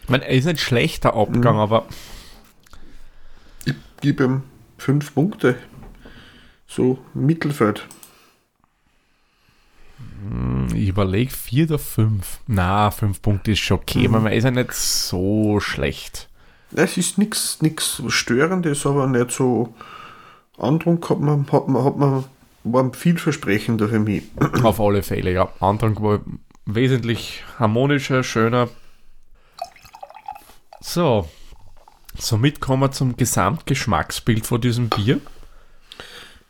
Ich 0.02 0.08
meine, 0.08 0.24
er 0.24 0.34
ist 0.34 0.44
nicht 0.44 0.60
schlechter 0.60 1.14
Abgang, 1.14 1.58
aber 1.58 1.86
Ich 3.64 3.74
gebe 4.00 4.24
ihm 4.24 4.42
fünf 4.78 5.14
Punkte. 5.14 5.56
So 6.68 6.98
Mittelfeld. 7.14 7.86
ich 10.74 10.88
überlege 10.88 11.30
vier 11.30 11.64
oder 11.64 11.78
fünf. 11.78 12.40
Na, 12.46 12.90
fünf 12.90 13.22
Punkte 13.22 13.52
ist 13.52 13.60
schon 13.60 13.78
okay, 13.78 14.06
aber 14.06 14.20
man 14.20 14.32
ist 14.32 14.44
ja 14.44 14.50
nicht 14.50 14.72
so 14.72 15.60
schlecht. 15.60 16.28
Es 16.74 16.96
ist 16.96 17.18
nichts 17.18 17.62
nix 17.62 18.02
Störendes, 18.08 18.86
aber 18.86 19.06
nicht 19.06 19.30
so. 19.30 19.74
Andrunk 20.58 21.08
hat 21.10 21.20
man, 21.20 21.50
hat 21.52 21.68
man, 21.68 21.84
hat 21.84 21.96
man, 21.96 22.24
war 22.72 22.92
vielversprechender 22.92 23.88
für 23.88 23.98
mich. 23.98 24.24
Auf 24.62 24.80
alle 24.80 25.02
Fälle, 25.02 25.32
ja. 25.32 25.52
Andrang 25.60 26.00
war 26.02 26.20
wesentlich 26.64 27.44
harmonischer, 27.58 28.22
schöner. 28.22 28.68
So. 30.80 31.28
Somit 32.18 32.60
kommen 32.60 32.82
wir 32.82 32.92
zum 32.92 33.16
Gesamtgeschmacksbild 33.16 34.46
von 34.46 34.60
diesem 34.60 34.88
Bier. 34.88 35.20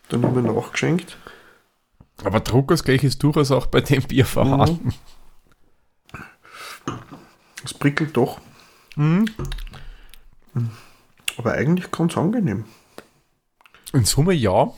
Dann 0.08 0.24
haben 0.24 0.34
wir 0.36 0.52
nachgeschenkt. 0.52 1.18
Aber 2.24 2.40
Druckersgleich 2.40 3.04
ist 3.04 3.22
durchaus 3.22 3.50
auch 3.50 3.66
bei 3.66 3.80
dem 3.80 4.02
Bier 4.02 4.24
vorhanden. 4.24 4.94
Es 7.64 7.74
prickelt 7.74 8.16
doch. 8.16 8.40
Aber 11.36 11.52
eigentlich 11.52 11.90
ganz 11.90 12.16
angenehm. 12.16 12.64
In 13.92 14.04
Summe 14.04 14.32
ja. 14.32 14.72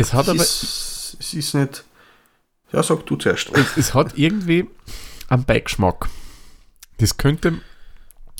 Es 0.00 0.12
hat 0.12 0.24
es, 0.24 0.28
aber 0.28 0.42
ist, 0.42 1.16
es 1.20 1.34
ist 1.34 1.54
nicht. 1.54 1.84
Ja, 2.72 2.82
sag 2.82 3.06
du 3.06 3.16
zuerst. 3.16 3.50
es, 3.54 3.76
es 3.76 3.94
hat 3.94 4.16
irgendwie 4.18 4.68
einen 5.28 5.44
Beigeschmack. 5.44 6.08
Das 6.98 7.16
könnte 7.16 7.60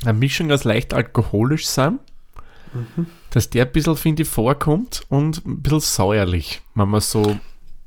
eine 0.02 0.12
Mischung 0.12 0.50
aus 0.52 0.64
leicht 0.64 0.94
alkoholisch 0.94 1.66
sein, 1.66 1.98
dass 3.30 3.50
der 3.50 3.66
ein 3.66 3.72
bisschen, 3.72 3.96
finde 3.96 4.22
ich, 4.22 4.28
vorkommt 4.28 5.02
und 5.08 5.44
ein 5.46 5.62
bisschen 5.62 5.80
säuerlich, 5.80 6.62
wenn 6.74 6.88
man 6.88 7.00
so 7.00 7.22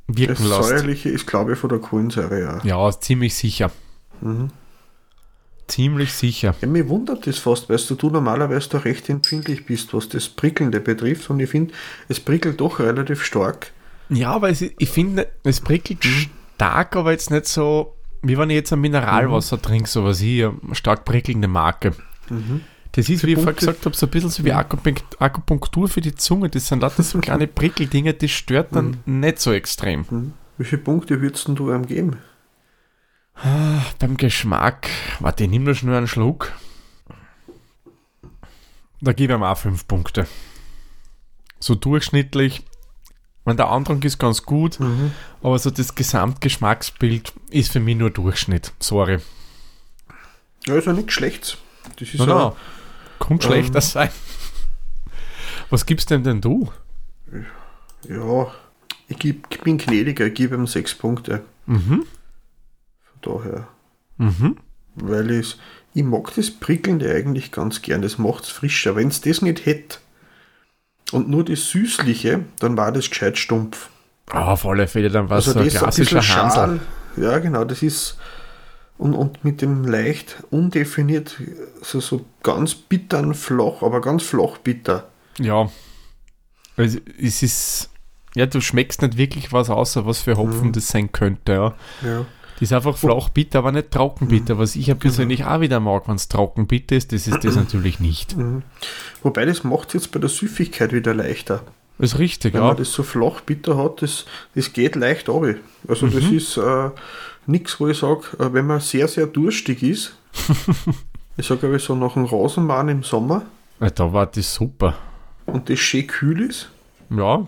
Das 0.08 0.18
wirken 0.18 0.48
lässt. 0.48 0.64
Säuerliche 0.64 1.10
ist, 1.10 1.28
glaube 1.28 1.54
ich, 1.54 1.60
von 1.60 1.70
der 1.70 1.80
Kohlensäure, 1.80 2.42
ja. 2.42 2.64
Ja, 2.64 3.00
ziemlich 3.00 3.36
sicher. 3.36 3.72
Mhm. 4.22 4.50
Ziemlich 5.70 6.14
sicher. 6.14 6.56
Ja, 6.62 6.68
mir 6.68 6.90
wundert 6.90 7.26
das 7.28 7.38
fast, 7.38 7.70
weil 7.70 7.78
du 7.78 8.10
normalerweise 8.10 8.70
da 8.70 8.78
recht 8.80 9.10
empfindlich 9.10 9.66
bist, 9.66 9.94
was 9.94 10.10
das 10.10 10.28
Prickelnde 10.30 10.80
betrifft. 10.82 11.30
Und 11.30 11.40
ich 11.40 11.50
finde, 11.50 11.74
es 12.10 12.20
prickelt 12.20 12.60
doch 12.60 12.80
relativ 12.80 13.24
stark. 13.24 13.72
Ja, 14.10 14.32
aber 14.32 14.50
es, 14.50 14.62
ich 14.62 14.90
finde, 14.90 15.28
es 15.44 15.62
prickelt 15.62 16.04
Mhm. 16.04 16.26
stark, 16.56 16.96
aber 16.96 17.12
jetzt 17.12 17.32
nicht 17.32 17.46
so, 17.48 17.96
wie 18.22 18.38
wenn 18.38 18.50
ich 18.50 18.56
jetzt 18.56 18.74
ein 18.74 18.82
Mineralwasser 18.82 19.58
Mhm. 19.58 19.62
trinke, 19.62 19.90
so 19.90 20.04
was 20.04 20.20
ich, 20.22 20.46
stark 20.74 21.06
prickelnde 21.06 21.48
Marke. 21.48 21.94
Das 22.94 23.08
ist, 23.08 23.24
wie 23.26 23.32
ich 23.32 23.36
vorher 23.36 23.54
Punkte- 23.54 23.60
gesagt 23.68 23.86
habe, 23.86 23.96
so 23.96 24.08
ein 24.08 24.10
bisschen 24.10 24.30
so 24.32 24.44
wie 24.44 24.52
Akupunkt- 24.52 25.22
Akupunktur 25.22 25.88
für 25.88 26.02
die 26.02 26.16
Zunge. 26.16 26.50
Das 26.50 26.68
sind 26.68 26.82
lauter 26.82 27.04
so 27.04 27.20
kleine 27.22 27.48
Prickeldinger, 27.48 28.14
das 28.14 28.32
stört 28.32 28.76
dann 28.76 28.98
Mhm. 29.06 29.20
nicht 29.20 29.40
so 29.40 29.52
extrem. 29.54 30.06
Wie 30.58 30.66
viele 30.66 30.82
Punkte 30.82 31.22
würdest 31.22 31.48
du 31.48 31.70
einem 31.72 31.86
geben? 31.86 32.18
Beim 34.00 34.18
Geschmack, 34.18 34.90
warte, 35.20 35.44
ich 35.46 35.50
nehme 35.50 35.66
nur 35.66 35.76
schnell 35.76 35.96
einen 35.96 36.08
Schluck. 36.08 36.52
Da 39.02 39.14
gebe 39.14 39.34
ich 39.34 39.40
ihm 39.40 39.44
auch 39.44 39.58
fünf 39.58 39.88
Punkte. 39.88 40.28
So 41.60 41.76
durchschnittlich. 41.76 42.64
Wenn 43.46 43.56
der 43.58 43.70
Andrang 43.70 44.02
ist 44.04 44.18
ganz 44.20 44.44
gut, 44.44 44.78
aber 45.42 45.58
so 45.58 45.72
das 45.72 45.96
Gesamtgeschmacksbild 45.96 47.34
ist 47.50 47.72
für 47.72 47.80
mich 47.80 47.96
nur 47.98 48.10
Durchschnitt. 48.12 48.74
Sorry. 48.80 49.20
Ja, 50.68 50.76
ist 50.76 50.86
ja 50.88 50.94
nichts 50.94 51.14
Schlechtes. 51.14 51.58
Das 51.98 52.10
ist 52.14 52.20
No, 52.20 52.26
ja. 52.28 52.56
Kommt 53.18 53.44
Ähm. 53.46 53.50
schlechter 53.50 53.82
sein. 53.82 54.10
Was 55.70 55.86
gibst 55.86 56.10
denn 56.10 56.24
denn 56.24 56.42
du? 56.42 56.72
ja, 58.08 58.48
ich, 59.08 59.18
geb, 59.18 59.48
ich 59.50 59.62
bin 59.62 59.78
gnädiger, 59.78 60.26
ich 60.28 60.34
gebe 60.34 60.56
ihm 60.56 60.68
sechs 60.68 60.94
Punkte. 60.94 61.44
Mhm. 61.66 62.06
Daher. 63.22 63.68
Mhm. 64.18 64.58
Weil 64.96 65.32
ich, 65.32 65.58
ich 65.94 66.04
mag 66.04 66.34
das 66.36 66.52
Prickelnde 66.52 67.14
eigentlich 67.14 67.52
ganz 67.52 67.82
gern. 67.82 68.02
Das 68.02 68.18
macht 68.18 68.44
es 68.46 68.50
frischer. 68.50 68.96
Wenn 68.96 69.08
es 69.10 69.22
das 69.22 69.42
nicht 69.42 69.66
hätte 69.66 69.98
und 71.12 71.30
nur 71.30 71.44
das 71.46 71.70
Süßliche, 71.70 72.42
dann 72.60 72.78
war 72.78 72.92
das 72.92 73.10
gescheit 73.10 73.38
stumpf. 73.38 73.90
Ah, 74.32 74.52
auf 74.54 74.66
alle 74.66 74.88
Fälle, 74.88 75.10
dann 75.10 75.30
war 75.30 75.40
es 75.40 75.48
Also 75.48 75.60
so 75.60 75.66
ein 75.66 75.72
klassischer 75.72 76.22
Hansel. 76.22 76.80
Ja, 77.18 77.40
genau, 77.40 77.64
das 77.64 77.82
ist. 77.82 78.18
Und, 78.98 79.14
und 79.14 79.44
mit 79.46 79.62
dem 79.62 79.86
leicht 79.86 80.44
undefiniert, 80.52 81.38
so, 81.82 82.02
so 82.02 82.26
ganz 82.44 82.76
bittern 82.76 83.34
flach, 83.34 83.82
aber 83.82 84.02
ganz 84.02 84.24
flach 84.24 84.58
bitter. 84.58 85.08
Ja. 85.40 85.72
Also, 86.76 87.00
es 87.20 87.42
ist. 87.42 87.90
Ja, 88.36 88.46
du 88.46 88.62
schmeckst 88.62 89.02
nicht 89.02 89.18
wirklich 89.18 89.52
was 89.52 89.70
außer 89.70 90.06
was 90.06 90.20
für 90.20 90.38
Hopfen 90.38 90.68
Mhm. 90.68 90.72
das 90.74 90.90
sein 90.90 91.12
könnte, 91.12 91.54
ja. 91.54 91.76
Ja. 92.04 92.26
Die 92.60 92.66
ist 92.66 92.74
einfach 92.74 92.98
flach 92.98 93.30
bitter, 93.30 93.60
aber 93.60 93.72
nicht 93.72 93.92
trocken 93.92 94.28
bitter, 94.28 94.58
was 94.58 94.76
ich 94.76 94.88
ja 94.88 94.94
Genau. 94.94 95.02
persönlich 95.02 95.46
auch 95.46 95.62
wieder 95.62 95.80
mag, 95.80 96.08
wenn 96.08 96.16
es 96.16 96.28
trocken 96.28 96.68
bitter 96.68 96.96
ist, 96.98 97.12
das 97.14 97.26
ist 97.28 97.44
das 97.44 97.56
natürlich 97.56 98.00
nicht. 98.00 98.36
Wobei 99.24 99.46
das 99.46 99.64
macht 99.64 99.94
jetzt 99.94 100.12
bei 100.12 100.20
der 100.20 100.30
Süffigkeit 100.30 100.92
wieder 100.92 101.14
leichter. 101.14 101.62
Das 101.98 102.14
ist 102.14 102.20
richtig, 102.20 102.54
Wenn 102.54 102.62
ja. 102.62 102.68
man 102.68 102.78
das 102.78 102.92
so 102.92 103.04
flach 103.04 103.42
bitter 103.42 103.78
hat, 103.78 104.02
das, 104.02 104.26
das 104.56 104.72
geht 104.74 104.96
leicht 104.96 105.30
ab. 105.30 105.44
Also 105.88 106.08
das 106.08 106.24
Mhm. 106.24 106.38
ist 106.38 106.58
äh, 106.58 106.90
nichts, 107.46 107.80
wo 107.80 107.88
ich 107.88 107.98
sage, 107.98 108.22
äh, 108.40 108.52
wenn 108.54 108.68
man 108.68 108.80
sehr, 108.80 109.08
sehr 109.08 109.28
durstig 109.28 109.82
ist, 109.84 110.16
ich 111.38 111.46
sage 111.48 111.68
aber 111.68 111.80
so 111.80 111.96
nach 111.96 112.14
dem 112.14 112.26
Rasenmann 112.26 112.90
im 112.90 113.04
Sommer 113.04 113.44
Ja, 113.82 113.90
Da 113.90 114.12
war 114.14 114.26
das 114.28 114.54
super. 114.54 114.96
und 115.46 115.70
das 115.70 115.80
schön 115.80 116.08
kühl 116.08 116.42
ist, 116.50 116.70
Ja. 117.10 117.48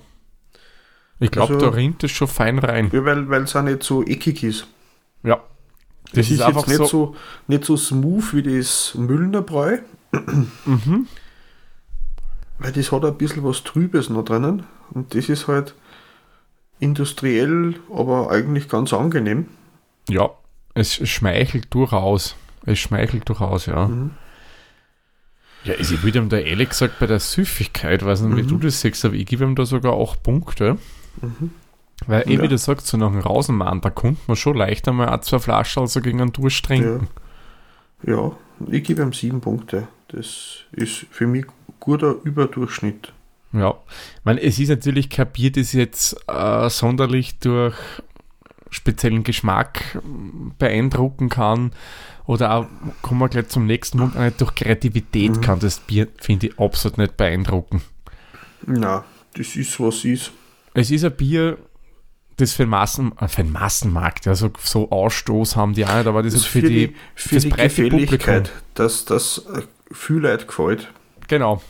Ich 1.20 1.30
glaube, 1.30 1.54
Also- 1.54 1.68
da 1.68 1.76
rinnt 1.76 2.04
es 2.04 2.12
schon 2.12 2.28
fein 2.28 2.58
rein. 2.60 2.90
ja, 2.92 3.06
weil 3.06 3.44
es 3.44 3.56
auch 3.56 3.62
nicht 3.62 3.84
so 3.84 4.04
eckig 4.04 4.44
ist. 4.44 4.68
Ja. 5.24 5.36
Das, 6.06 6.14
Das 6.14 6.26
ist, 6.28 6.32
ist, 6.34 6.42
einfach 6.42 6.68
jetzt 6.68 6.80
nicht 6.80 6.90
so. 6.90 7.14
so, 7.14 7.16
nicht 7.48 7.66
so 7.66 7.78
smooth 7.78 8.34
wie 8.34 8.58
das 8.58 8.96
Müllner 8.96 9.42
Bräu. 9.42 9.78
Mhm. 10.66 11.08
Weil 12.60 12.72
das 12.74 12.92
hat 12.92 13.06
ein 13.06 13.18
bisschen 13.18 13.44
was 13.44 13.64
Trübes 13.64 14.10
noch 14.10 14.24
drinnen. 14.26 14.64
Und 14.92 15.16
das 15.16 15.30
ist 15.30 15.48
halt 15.48 15.74
industriell, 16.80 17.76
aber 17.94 18.30
eigentlich 18.32 18.68
ganz 18.70 18.94
angenehm. 18.94 19.48
Ja, 20.10 20.30
es 20.74 20.96
schmeichelt 21.08 21.74
durchaus. 21.74 22.36
Es 22.66 22.80
schmeichelt 22.80 23.28
durchaus, 23.30 23.66
ja. 23.68 23.88
Mhm. 23.88 24.12
Ja, 25.64 25.76
also 25.76 25.94
ich 25.96 26.04
würde 26.04 26.18
ihm 26.20 26.30
da 26.30 26.38
ehrlich 26.38 26.70
gesagt 26.70 27.00
bei 27.00 27.06
der 27.06 27.20
Süffigkeit, 27.20 28.04
weiß 28.04 28.22
nicht, 28.22 28.36
wie 28.38 28.44
Mhm. 28.44 28.48
du 28.48 28.58
das 28.58 28.82
siehst, 28.82 29.06
aber 29.06 29.14
ich 29.16 29.26
gebe 29.28 29.44
ihm 29.44 29.56
da 29.56 29.66
sogar 29.66 29.94
auch 29.94 30.16
Punkte. 30.22 30.78
Weil, 32.08 32.28
eh 32.28 32.36
Ja. 32.36 32.42
wie 32.44 32.48
du 32.48 32.58
sagst, 32.58 32.88
so 32.88 32.98
nach 32.98 33.12
dem 33.12 33.20
Rausenmann, 33.20 33.82
da 33.82 33.90
kommt 33.90 34.28
man 34.28 34.36
schon 34.38 34.58
leicht 34.58 34.88
einmal 34.88 35.10
ein, 35.10 35.22
zwei 35.22 35.40
Flaschen 35.40 35.82
also 35.82 36.02
gegen 36.02 36.22
einen 36.22 36.34
Durst 36.34 36.66
trinken. 36.66 37.08
Ja, 38.04 38.32
ich 38.70 38.84
gebe 38.84 39.02
ihm 39.04 39.14
sieben 39.14 39.42
Punkte. 39.42 39.88
Das 40.08 40.62
ist 40.72 41.06
für 41.12 41.28
mich 41.28 41.46
guter 41.80 42.16
Überdurchschnitt. 42.24 43.14
Ja, 43.54 43.76
ich 44.18 44.26
meine, 44.26 44.42
es 44.42 44.60
ist 44.60 44.70
natürlich 44.70 45.10
kein 45.10 45.32
Bier, 45.32 45.52
das 45.52 45.74
jetzt 45.74 46.16
äh, 46.28 46.70
sonderlich 46.70 47.38
durch 47.40 47.76
speziellen 48.70 49.24
Geschmack 49.24 50.00
ähm, 50.04 50.54
beeindrucken 50.58 51.30
kann. 51.30 51.72
Oder 52.26 52.54
auch, 52.56 52.68
kommen 53.02 53.20
wir 53.20 53.28
gleich 53.30 53.50
zum 53.50 53.66
nächsten 53.66 53.98
Punkt, 53.98 54.16
auch 54.16 54.22
nicht 54.22 54.40
durch 54.40 54.56
Kreativität 54.56 55.36
Mhm. 55.38 55.42
kann 55.42 55.60
das 55.60 55.80
Bier, 55.82 56.08
finde 56.18 56.48
ich, 56.48 56.60
absolut 56.60 56.98
nicht 56.98 57.18
beeindrucken. 57.18 57.82
Na, 58.66 59.04
das 59.36 59.56
ist 59.56 59.80
was 59.80 60.06
ist. 60.06 60.32
Es 60.74 60.90
ist 60.92 61.04
ein 61.04 61.16
Bier, 61.16 61.58
das 62.42 62.54
für 62.54 62.64
den, 62.64 62.70
Massen, 62.70 63.12
äh, 63.20 63.28
für 63.28 63.44
den 63.44 63.52
Massenmarkt, 63.52 64.28
also 64.28 64.52
so 64.60 64.90
Ausstoß 64.92 65.56
haben 65.56 65.74
die 65.74 65.86
auch 65.86 65.96
nicht, 65.96 66.08
aber 66.08 66.24
das, 66.24 66.34
ist 66.34 66.46
für, 66.46 66.62
die, 66.62 66.96
für 67.16 67.30
fürs 67.30 67.44
die 67.44 67.50
breite 67.50 67.84
Gefälligkeit, 67.84 68.52
dass 68.74 69.06
das 69.06 69.46
äh, 69.54 69.62
viel 69.94 70.18
Leute 70.18 70.46
gefällt. 70.46 70.92
genau. 71.28 71.62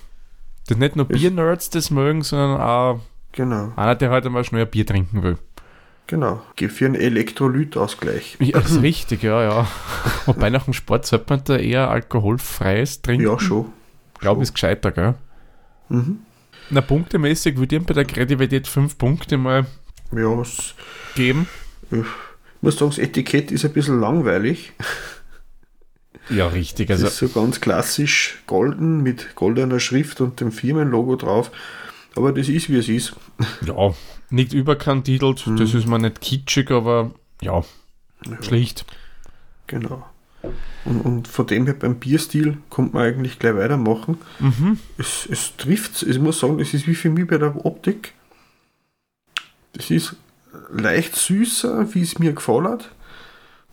Das 0.68 0.78
nicht 0.78 0.96
nur 0.96 1.06
Bier-Nerds 1.06 1.72
das 1.72 1.90
mögen, 1.92 2.22
sondern 2.22 2.62
auch 2.62 3.00
Genau, 3.34 3.72
einer, 3.76 3.96
der 3.96 4.10
heute 4.12 4.30
mal 4.30 4.44
schnell 4.44 4.62
ein 4.64 4.70
Bier 4.70 4.86
trinken 4.86 5.24
will. 5.24 5.38
genau. 6.08 6.42
Gib 6.56 6.72
für 6.72 6.86
einen 6.86 6.96
Elektrolytausgleich. 6.96 8.38
Ja, 8.40 8.60
das 8.60 8.72
ist 8.72 8.82
richtig, 8.84 9.24
ja, 9.24 9.42
ja. 9.44 9.68
Wobei 10.26 10.50
nach 10.50 10.66
dem 10.66 10.74
Sport 10.74 11.06
sollte 11.06 11.26
man 11.30 11.44
da 11.46 11.58
eher 11.58 11.90
alkoholfreies 11.90 13.02
trinken. 13.02 13.26
Ja, 13.26 13.40
schon. 13.40 13.72
Ich 14.16 14.20
glaube, 14.22 14.44
ist 14.44 14.54
gescheiter, 14.54 14.92
gell? 14.92 15.16
Mhm. 15.90 16.20
Na, 16.70 16.82
punktemäßig 16.82 17.58
würde 17.58 17.78
ich 17.78 17.84
bei 17.86 17.94
der 17.94 18.06
Kreativität 18.06 18.68
fünf 18.68 18.98
Punkte 18.98 19.38
mal 19.38 19.66
Ja, 20.16 20.42
es, 20.42 20.76
geben. 21.16 21.48
ich 21.92 22.06
muss 22.62 22.78
sagen, 22.78 22.92
das 22.92 22.98
Etikett 23.00 23.52
ist 23.52 23.66
ein 23.66 23.74
bisschen 23.74 24.00
langweilig. 24.00 24.74
Ja, 26.30 26.48
richtig. 26.48 26.88
Das 26.88 27.04
Also, 27.04 27.26
ist 27.26 27.34
so 27.34 27.40
ganz 27.42 27.62
klassisch 27.62 28.42
golden 28.48 29.02
mit 29.02 29.36
goldener 29.36 29.80
Schrift 29.80 30.22
und 30.22 30.40
dem 30.40 30.52
Firmenlogo 30.52 31.16
drauf. 31.16 31.52
Aber 32.16 32.32
das 32.32 32.48
ist, 32.50 32.70
wie 32.70 32.78
es 32.78 32.90
ist. 32.90 33.14
ja, 33.66 33.94
nicht 34.30 34.54
überkandidelt, 34.54 35.48
Mhm. 35.48 35.58
das 35.58 35.74
ist 35.74 35.88
mir 35.88 36.00
nicht 36.00 36.22
kitschig, 36.22 36.70
aber 36.72 37.12
ja, 37.42 37.64
schlicht. 38.42 38.86
Genau. 39.68 40.06
Und, 40.86 41.02
und 41.02 41.28
von 41.28 41.48
dem 41.48 41.66
her 41.66 41.76
beim 41.76 41.96
Bierstil 42.00 42.58
kommt 42.70 42.94
man 42.94 43.04
eigentlich 43.04 43.40
gleich 43.40 43.56
weitermachen. 43.56 44.18
Mhm. 44.40 44.80
Es, 44.98 45.28
es 45.30 45.56
trifft, 45.58 46.02
ich 46.04 46.20
muss 46.20 46.40
sagen, 46.40 46.58
das 46.58 46.74
ist 46.74 46.88
wie 46.88 46.96
für 46.96 47.10
mich 47.10 47.28
bei 47.28 47.38
der 47.38 47.66
Optik. 47.66 48.14
Das 49.74 49.90
ist 49.90 50.16
leicht 50.72 51.16
süßer, 51.16 51.94
wie 51.94 52.02
es 52.02 52.20
mir 52.20 52.34
gefallen 52.34 52.68
hat. 52.68 52.92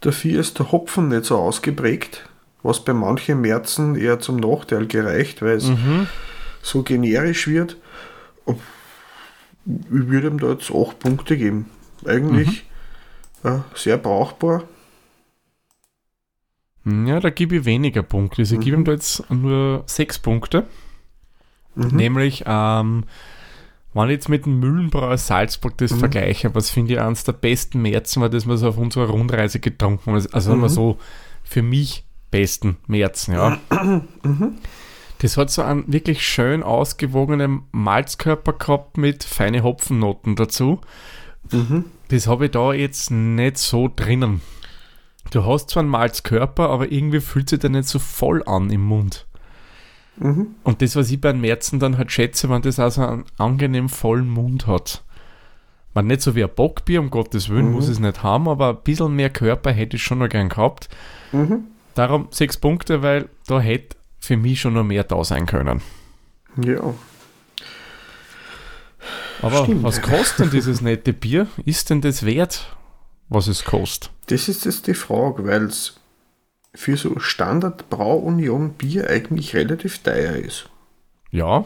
Dafür 0.01 0.41
ist 0.41 0.59
der 0.59 0.71
Hopfen 0.71 1.09
nicht 1.09 1.25
so 1.25 1.37
ausgeprägt, 1.39 2.29
was 2.63 2.85
bei 2.85 2.93
manchen 2.93 3.41
Märzen 3.41 3.97
eher 3.97 4.21
zum 4.21 4.37
Nachteil 4.37 4.87
gereicht, 4.87 5.43
weil 5.43 5.57
es 5.57 5.67
Mhm. 5.69 6.07
so 6.63 6.83
generisch 6.83 7.49
wird. 7.49 7.77
Ich 8.47 8.57
würde 9.89 10.29
ihm 10.29 10.39
da 10.39 10.51
jetzt 10.53 10.71
8 10.71 10.99
Punkte 10.99 11.37
geben. 11.37 11.67
Eigentlich 12.07 12.65
äh, 13.45 13.59
sehr 13.75 13.99
brauchbar. 13.99 14.65
Ja, 16.85 17.21
da 17.21 17.31
gebe 17.31 17.57
ich 17.57 17.65
weniger 17.65 18.03
Punkte. 18.03 18.43
Also 18.43 18.55
ich 18.55 18.61
gebe 18.61 18.77
ihm 18.77 18.81
Mhm. 18.81 18.85
da 18.85 18.93
jetzt 18.93 19.31
nur 19.31 19.83
sechs 19.87 20.19
Punkte. 20.19 20.65
Mhm. 21.75 21.89
Nämlich, 21.97 22.45
ähm, 22.47 23.05
wenn 23.99 24.09
ich 24.09 24.15
jetzt 24.15 24.29
mit 24.29 24.47
dem 24.47 24.61
Mühlenbrauer 24.61 25.19
Salzburg 25.19 25.77
das 25.79 25.93
Mhm. 25.93 25.99
vergleiche, 25.99 26.55
was 26.55 26.71
finde 26.71 26.95
ich 26.95 27.01
eines 27.01 27.25
der 27.25 27.33
besten 27.33 27.83
Märzen 27.83 28.23
war, 28.23 28.29
das 28.29 28.47
wir 28.47 28.57
so 28.57 28.69
auf 28.69 28.79
unserer 28.79 29.09
Rundreise 29.11 29.61
getrunken 29.61 30.13
haben. 30.13 30.27
Also 30.33 30.55
Mhm. 30.55 30.69
so, 30.69 30.99
für 31.43 31.63
mich 31.63 32.05
besten 32.31 32.77
Märzen, 32.87 33.35
ja. 33.35 33.59
Mhm. 34.23 34.57
Das 35.21 35.37
hat 35.37 35.51
so 35.51 35.63
einen 35.63 35.85
wirklich 35.93 36.25
schön 36.27 36.63
ausgewogenen 36.63 37.63
Malzkörper 37.73 38.53
gehabt 38.53 38.99
mit 38.99 39.25
feine 39.25 39.63
Hopfennoten 39.63 40.37
dazu. 40.37 40.81
Mhm. 41.51 41.87
Das 42.09 42.27
habe 42.27 42.47
ich 42.47 42.51
da 42.53 42.73
jetzt 42.73 43.11
nicht 43.11 43.59
so 43.59 43.91
drinnen. 43.95 44.41
Du 45.31 45.45
hast 45.45 45.71
zwar 45.71 45.83
einen 45.83 45.91
Malzkörper, 45.91 46.71
aber 46.71 46.91
irgendwie 46.91 47.21
fühlt 47.21 47.51
sich 47.51 47.59
der 47.59 47.71
nicht 47.71 47.89
so 47.89 47.99
voll 47.99 48.43
an 48.47 48.71
im 48.71 48.83
Mund. 48.83 49.27
Mhm. 50.19 50.49
Und 50.65 50.83
das, 50.83 50.97
was 50.97 51.11
ich 51.11 51.21
beim 51.21 51.41
Märzen 51.41 51.79
dann 51.79 51.97
halt 51.99 52.11
schätze, 52.13 52.49
wenn 52.51 52.63
das 52.63 52.79
also 52.79 53.03
einen 53.07 53.25
angenehm 53.39 53.89
vollen 53.89 54.29
Mund 54.29 54.67
hat. 54.67 55.03
Man 55.95 56.07
nicht 56.07 56.21
so 56.23 56.35
wie 56.35 56.45
ein 56.45 56.51
Bockbier, 56.55 57.01
um 57.01 57.11
Gottes 57.11 57.49
Willen, 57.49 57.67
Mhm. 57.69 57.73
muss 57.73 57.89
es 57.89 57.99
nicht 57.99 58.23
haben, 58.23 58.49
aber 58.49 58.71
ein 58.71 58.83
bisschen 58.85 59.15
mehr 59.15 59.31
Körper 59.31 59.73
hätte 59.73 59.97
ich 59.97 60.03
schon 60.03 60.19
noch 60.19 60.29
gern 60.29 60.49
gehabt. 60.49 60.89
Mhm. 61.33 61.65
darum 61.95 62.29
sechs 62.31 62.57
Punkte, 62.57 63.03
weil 63.03 63.29
da 63.49 63.59
hätte 63.61 63.97
für 64.21 64.37
mich 64.37 64.61
schon 64.61 64.75
noch 64.75 64.85
mehr 64.85 65.03
da 65.05 65.25
sein 65.25 65.47
können. 65.47 65.83
Ja. 66.65 66.95
Aber 69.43 69.65
Stimmt. 69.65 69.83
was 69.83 70.03
kostet 70.03 70.39
denn 70.47 70.51
dieses 70.51 70.81
nette 70.81 71.13
Bier? 71.13 71.47
Ist 71.65 71.91
denn 71.91 72.01
das 72.01 72.25
wert, 72.27 72.77
was 73.29 73.47
es 73.47 73.65
kostet? 73.65 74.11
Das 74.27 74.49
ist 74.49 74.65
jetzt 74.65 74.87
die 74.87 74.95
Frage, 74.95 75.45
weil 75.47 75.65
es 75.65 76.01
für 76.79 76.97
so 76.97 77.19
Standard 77.19 77.91
Brauunion 77.91 78.75
Bier 78.75 79.11
eigentlich 79.11 79.55
relativ 79.57 79.99
teuer 79.99 80.37
ist. 80.37 80.71
Ja, 81.33 81.65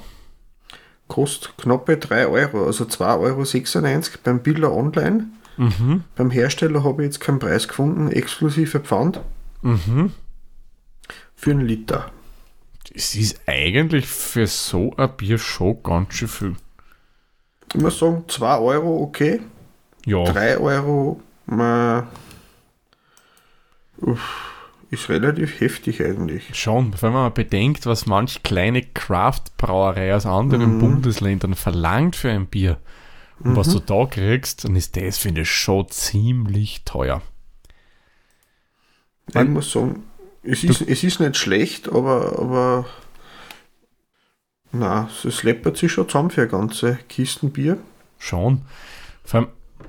Kostet 1.06 1.58
knappe 1.58 1.98
3 1.98 2.26
Euro, 2.28 2.64
also 2.64 2.84
2,96 2.84 3.82
Euro 3.82 4.18
beim 4.24 4.42
Biller 4.42 4.72
Online. 4.72 5.26
mhm, 5.58 6.04
Beim 6.16 6.30
Hersteller 6.30 6.82
habe 6.82 7.02
ich 7.02 7.08
jetzt 7.08 7.20
keinen 7.20 7.38
Preis 7.38 7.68
gefunden, 7.68 8.10
exklusive 8.10 8.80
Pfand 8.80 9.20
mhm. 9.60 10.14
für 11.34 11.50
einen 11.50 11.66
Liter. 11.66 12.10
Es 12.94 13.14
ist 13.14 13.38
eigentlich 13.46 14.06
für 14.06 14.46
so 14.46 14.94
ein 14.96 15.14
Bier 15.18 15.36
schon 15.36 15.82
ganz 15.82 16.14
schön 16.14 16.28
viel. 16.28 16.56
Ich 17.74 17.80
muss 17.80 17.98
sagen, 17.98 18.24
2 18.26 18.58
Euro 18.58 19.02
okay, 19.02 19.42
Ja, 20.06 20.24
3 20.24 20.56
Euro 20.56 21.20
ma, 21.44 22.06
uff, 23.98 24.51
ist 24.92 25.08
relativ 25.08 25.60
heftig 25.60 26.00
eigentlich. 26.04 26.54
schon. 26.54 26.92
Wenn 27.00 27.12
man 27.12 27.22
mal 27.22 27.28
bedenkt, 27.30 27.86
was 27.86 28.06
manch 28.06 28.42
kleine 28.42 28.82
Craft-Brauerei 28.82 30.14
aus 30.14 30.26
anderen 30.26 30.76
Mhm. 30.76 30.78
Bundesländern 30.80 31.54
verlangt 31.54 32.14
für 32.14 32.30
ein 32.30 32.46
Bier 32.46 32.78
und 33.40 33.56
was 33.56 33.70
du 33.72 33.80
da 33.80 34.04
kriegst, 34.06 34.64
dann 34.64 34.76
ist 34.76 34.96
das, 34.96 35.18
finde 35.18 35.40
ich, 35.40 35.50
schon 35.50 35.88
ziemlich 35.88 36.84
teuer. 36.84 37.22
Ich 39.28 39.48
muss 39.48 39.72
sagen, 39.72 40.02
es 40.42 40.62
ist, 40.62 40.82
es 40.82 41.02
ist 41.02 41.20
nicht 41.20 41.36
schlecht, 41.36 41.88
aber, 41.88 42.38
aber 42.38 42.86
na, 44.72 45.08
es 45.24 45.42
läppert 45.42 45.76
sich 45.76 45.92
schon 45.92 46.08
zusammen 46.08 46.30
für 46.30 46.46
ganze 46.48 46.98
Kisten 47.08 47.50
Bier. 47.50 47.78
Schon. 48.18 48.62
Vor 49.24 49.40
allem, 49.40 49.48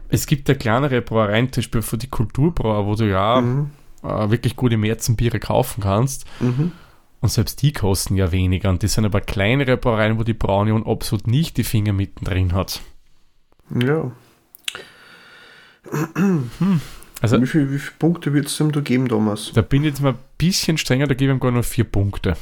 es 0.10 0.28
gibt 0.28 0.48
ja 0.50 0.56
kleinere 0.56 1.02
Brauereien, 1.02 1.52
zum 1.52 1.62
Beispiel 1.62 1.82
von 1.82 2.00
die 2.00 2.10
Kulturbrauer, 2.10 2.86
wo 2.86 2.96
du 2.96 3.10
ja 3.10 3.42
Mhm. 3.42 3.72
Äh, 4.04 4.30
wirklich 4.30 4.56
gute 4.56 4.78
Märzenbiere 4.78 5.40
kaufen 5.40 5.82
kannst. 5.82 6.26
Mhm. 6.40 6.72
Und 7.22 7.30
selbst 7.30 7.62
die 7.62 7.72
kosten 7.72 8.16
ja 8.18 8.32
weniger. 8.32 8.70
Und 8.70 8.84
das 8.84 8.94
sind 8.94 9.06
aber 9.06 9.22
kleinere 9.22 9.78
Brauereien, 9.78 10.20
wo 10.20 10.24
die 10.24 10.34
Braunion 10.34 10.86
absolut 10.86 11.26
nicht 11.28 11.56
die 11.56 11.64
Finger 11.64 11.94
mittendrin 11.94 12.54
hat. 12.54 12.82
Ja. 13.70 14.12
Also 17.22 17.42
wie, 17.42 17.48
viel, 17.48 17.72
wie 17.72 17.80
viele 17.80 17.96
Punkte 18.00 18.34
wird 18.34 18.48
es 18.48 18.60
ihm 18.60 18.72
da 18.74 18.82
geben, 18.82 19.08
Thomas? 19.08 19.52
da 19.54 19.62
bin 19.62 19.84
ich 19.84 19.92
jetzt 19.92 20.02
mal 20.02 20.12
ein 20.14 20.20
bisschen 20.38 20.78
strenger, 20.78 21.08
da 21.08 21.14
gebe 21.14 21.32
ich 21.32 21.38
ihm 21.38 21.40
gar 21.40 21.52
nur 21.52 21.64
vier 21.64 21.86
Punkte. 21.86 22.36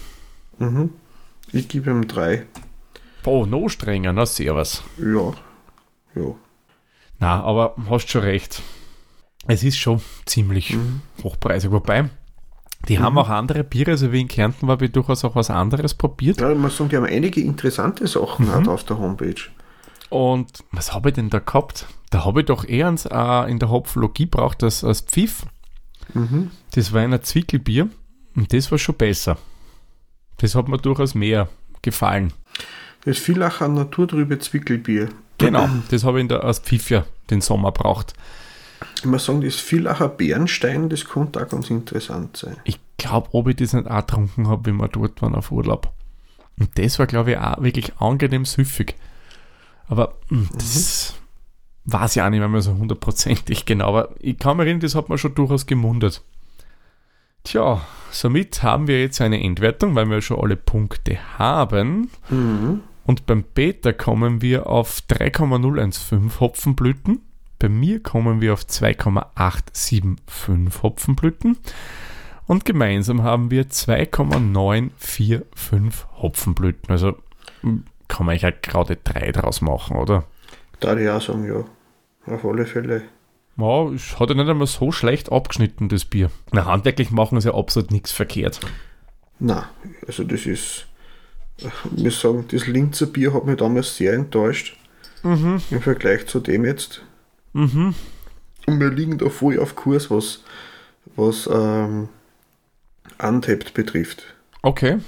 Mhm. 0.58 0.92
Ich 1.52 1.68
gebe 1.68 1.92
ihm 1.92 2.08
drei. 2.08 2.46
Oh, 3.24 3.46
noch 3.46 3.70
strenger, 3.70 4.14
na 4.14 4.26
servus. 4.26 4.84
Ja. 4.98 5.34
Ja. 6.16 6.36
Na, 7.20 7.44
aber 7.44 7.76
hast 7.90 8.10
schon 8.10 8.22
recht. 8.22 8.64
Es 9.48 9.64
ist 9.64 9.78
schon 9.78 10.02
ziemlich 10.26 10.74
Mhm. 10.74 11.02
hochpreisig. 11.24 11.72
Wobei, 11.72 12.10
die 12.88 13.00
haben 13.00 13.18
auch 13.18 13.30
andere 13.30 13.64
Biere, 13.64 13.92
also 13.92 14.12
wie 14.12 14.22
in 14.22 14.28
Kärnten 14.28 14.68
habe 14.70 14.86
ich 14.86 14.92
durchaus 14.92 15.24
auch 15.26 15.36
was 15.36 15.50
anderes 15.50 15.94
probiert. 15.94 16.40
Ja, 16.42 16.52
ich 16.52 16.58
muss 16.58 16.78
sagen, 16.78 16.90
die 16.90 16.98
haben 16.98 17.06
einige 17.06 17.42
interessante 17.42 18.06
Sachen 18.08 18.46
Mhm. 18.48 18.52
halt 18.54 18.68
auf 18.68 18.84
der 18.84 18.98
Homepage. 19.00 19.42
Und 20.10 20.64
was 20.72 20.94
habe 20.94 21.10
ich 21.10 21.16
denn 21.16 21.30
da 21.30 21.40
gehabt? 21.40 21.88
Da 22.10 22.26
habe 22.26 22.42
ich 22.42 22.46
doch 22.46 22.66
eher 22.66 22.86
ans, 22.88 23.06
äh, 23.06 23.50
in 23.50 23.60
der 23.60 23.70
Hopfologie 23.70 24.26
braucht 24.26 24.62
das 24.62 24.84
als 24.84 25.02
Pfiff. 25.02 25.46
Mhm. 26.14 26.52
Das 26.72 26.92
war 26.92 27.02
ein 27.02 27.22
Zwickelbier 27.24 27.88
und 28.36 28.52
das 28.54 28.70
war 28.72 28.78
schon 28.78 28.96
besser. 28.96 29.38
Das 30.38 30.56
hat 30.56 30.68
mir 30.68 30.78
durchaus 30.78 31.16
mehr 31.16 31.48
gefallen. 31.82 32.34
Das 33.06 33.18
Villacher 33.18 33.68
naturtrübe 33.70 34.38
Zwickelbier. 34.40 35.10
Genau, 35.38 35.70
das 35.90 36.04
habe 36.04 36.18
ich 36.20 36.24
in 36.24 36.28
der 36.28 36.44
als 36.44 36.60
Pfiff 36.60 36.90
ja 36.90 37.06
den 37.30 37.40
Sommer 37.42 37.72
braucht. 37.72 38.14
Ich 38.98 39.06
muss 39.06 39.26
sagen, 39.26 39.42
das 39.42 39.56
Villacher 39.56 40.10
Bernstein, 40.10 40.90
das 40.90 41.06
könnte 41.06 41.42
auch 41.42 41.50
ganz 41.50 41.70
interessant 41.70 42.38
sein. 42.38 42.58
Ich 42.64 42.80
glaube, 42.98 43.30
ob 43.32 43.48
ich 43.48 43.56
das 43.56 43.74
nicht 43.74 43.90
auch 43.90 44.00
getrunken 44.00 44.48
habe, 44.48 44.72
wie 44.72 44.76
wir 44.76 44.88
dort 44.88 45.22
waren 45.22 45.36
auf 45.36 45.52
Urlaub. 45.52 45.92
Und 46.60 46.78
das 46.78 47.00
war, 47.00 47.08
glaube 47.08 47.32
ich, 47.32 47.38
auch 47.38 47.62
wirklich 47.62 47.98
angenehm 47.98 48.46
süffig. 48.46 48.96
Aber 49.88 50.14
mh, 50.30 50.50
das 50.54 51.16
weiß 51.86 52.16
ich 52.16 52.22
auch 52.22 52.30
nicht 52.30 52.40
mehr, 52.40 52.50
mehr 52.50 52.62
so 52.62 52.76
hundertprozentig 52.76 53.66
genau. 53.66 53.88
Aber 53.88 54.16
ich 54.20 54.38
kann 54.38 54.58
mich 54.58 54.66
erinnern, 54.66 54.82
das 54.82 54.96
hat 54.96 55.10
mir 55.10 55.18
schon 55.18 55.36
durchaus 55.36 55.66
gemundet. 55.66 56.22
Tja, 57.44 57.82
somit 58.12 58.62
haben 58.62 58.88
wir 58.88 59.02
jetzt 59.02 59.20
eine 59.22 59.44
Endwertung, 59.44 59.96
weil 59.96 60.10
wir 60.10 60.22
schon 60.22 60.40
alle 60.40 60.56
Punkte 60.56 61.18
haben. 61.38 62.12
Mhm. 62.30 62.82
Und 63.04 63.26
beim 63.26 63.44
Peter 63.44 63.94
kommen 63.94 64.42
wir 64.42 64.68
auf 64.68 65.02
3,015 65.08 66.40
Hopfenblüten. 66.40 67.22
Bei 67.62 67.70
mir 67.70 68.02
kommen 68.02 68.42
wir 68.42 68.52
auf 68.54 68.66
2,875 68.66 70.82
Hopfenblüten. 70.82 71.60
Und 72.48 72.66
gemeinsam 72.66 73.22
haben 73.22 73.52
wir 73.52 73.70
2,945 73.70 76.08
Hopfenblüten. 76.18 76.90
Also 76.90 77.20
m, 77.62 77.86
kann 78.08 78.26
man 78.26 78.40
ja 78.40 78.50
gerade 78.50 78.96
drei 78.96 79.32
draus 79.32 79.62
machen, 79.62 79.96
oder? 79.96 80.26
Da 80.80 80.98
ich 80.98 81.08
auch 81.08 81.22
sagen, 81.22 81.46
ja. 81.46 81.64
Auf 82.34 82.44
alle 82.46 82.66
Fälle. 82.66 83.04
Ja, 83.58 83.90
es 83.90 84.20
hat 84.20 84.30
ja 84.30 84.36
nicht 84.36 84.50
einmal 84.50 84.66
so 84.66 84.92
schlecht 84.92 85.32
abgeschnitten, 85.32 85.88
das 85.88 86.06
Bier. 86.06 86.32
Na, 86.52 86.66
handwerklich 86.66 87.12
machen 87.12 87.40
sie 87.40 87.50
ja 87.50 87.54
absolut 87.54 87.92
nichts 87.92 88.12
verkehrt. 88.12 88.60
Na, 89.38 89.70
also 90.08 90.24
das 90.24 90.48
ist. 90.48 90.88
Ich 91.58 91.72
muss 92.04 92.20
sagen, 92.20 92.46
das 92.52 92.66
Linzer 92.66 93.06
Bier 93.06 93.36
hat 93.36 93.46
mich 93.46 93.58
damals 93.58 93.98
sehr 93.98 94.14
enttäuscht. 94.14 94.76
Im 95.24 95.60
Vergleich 95.60 96.26
zu 96.26 96.40
dem 96.40 96.66
jetzt. 96.66 97.04
Mhm. 97.54 97.94
Und 98.68 98.80
wir 98.80 98.90
liegen 98.90 99.18
da 99.18 99.30
voll 99.30 99.60
auf 99.60 99.76
Kurs, 99.76 100.10
was, 100.12 100.42
was 101.16 101.50
ähm, 101.52 102.10
Untapped 103.22 103.74
betrifft. 103.74 104.24
Okay. 104.62 105.00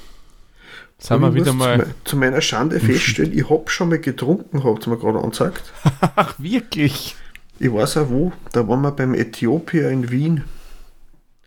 Sind 0.98 1.22
wir 1.22 1.34
wieder 1.34 1.54
mal. 1.54 1.80
Zu, 1.80 1.86
me 1.88 1.96
zu 2.06 2.18
meiner 2.18 2.42
Schande 2.42 2.80
feststellen, 2.80 3.38
ich 3.38 3.50
habe 3.50 3.70
schon 3.70 3.90
mal 3.90 4.00
getrunken, 4.00 4.64
habt 4.64 4.88
ihr 4.88 4.90
mir 4.92 4.98
gerade 4.98 5.20
angezeigt. 5.20 5.74
Ach, 6.16 6.36
wirklich? 6.38 7.16
Ich 7.60 7.72
weiß 7.72 7.98
auch 7.98 8.10
wo, 8.10 8.34
da 8.52 8.68
waren 8.68 8.82
wir 8.82 8.92
beim 8.92 9.14
Äthiopier 9.14 9.90
in 9.90 10.10
Wien 10.10 10.44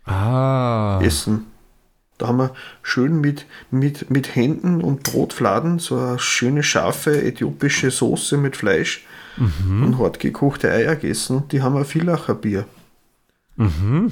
Ah. 0.05 1.01
essen. 1.03 1.47
Da 2.17 2.27
haben 2.27 2.37
wir 2.37 2.53
schön 2.81 3.19
mit, 3.19 3.45
mit, 3.69 4.09
mit 4.09 4.35
Händen 4.35 4.81
und 4.81 5.03
Brotfladen 5.03 5.79
so 5.79 5.97
eine 5.97 6.19
schöne 6.19 6.63
scharfe 6.63 7.21
äthiopische 7.21 7.91
Soße 7.91 8.37
mit 8.37 8.55
Fleisch 8.55 9.05
und 9.37 9.97
hart 9.99 10.19
gekochte 10.19 10.71
Eier 10.71 10.95
gegessen. 10.95 11.43
Die 11.51 11.61
haben 11.61 11.77
ein 11.77 11.85
Villacher 11.85 12.35
Bier. 12.35 12.65
Mhm. 13.55 14.11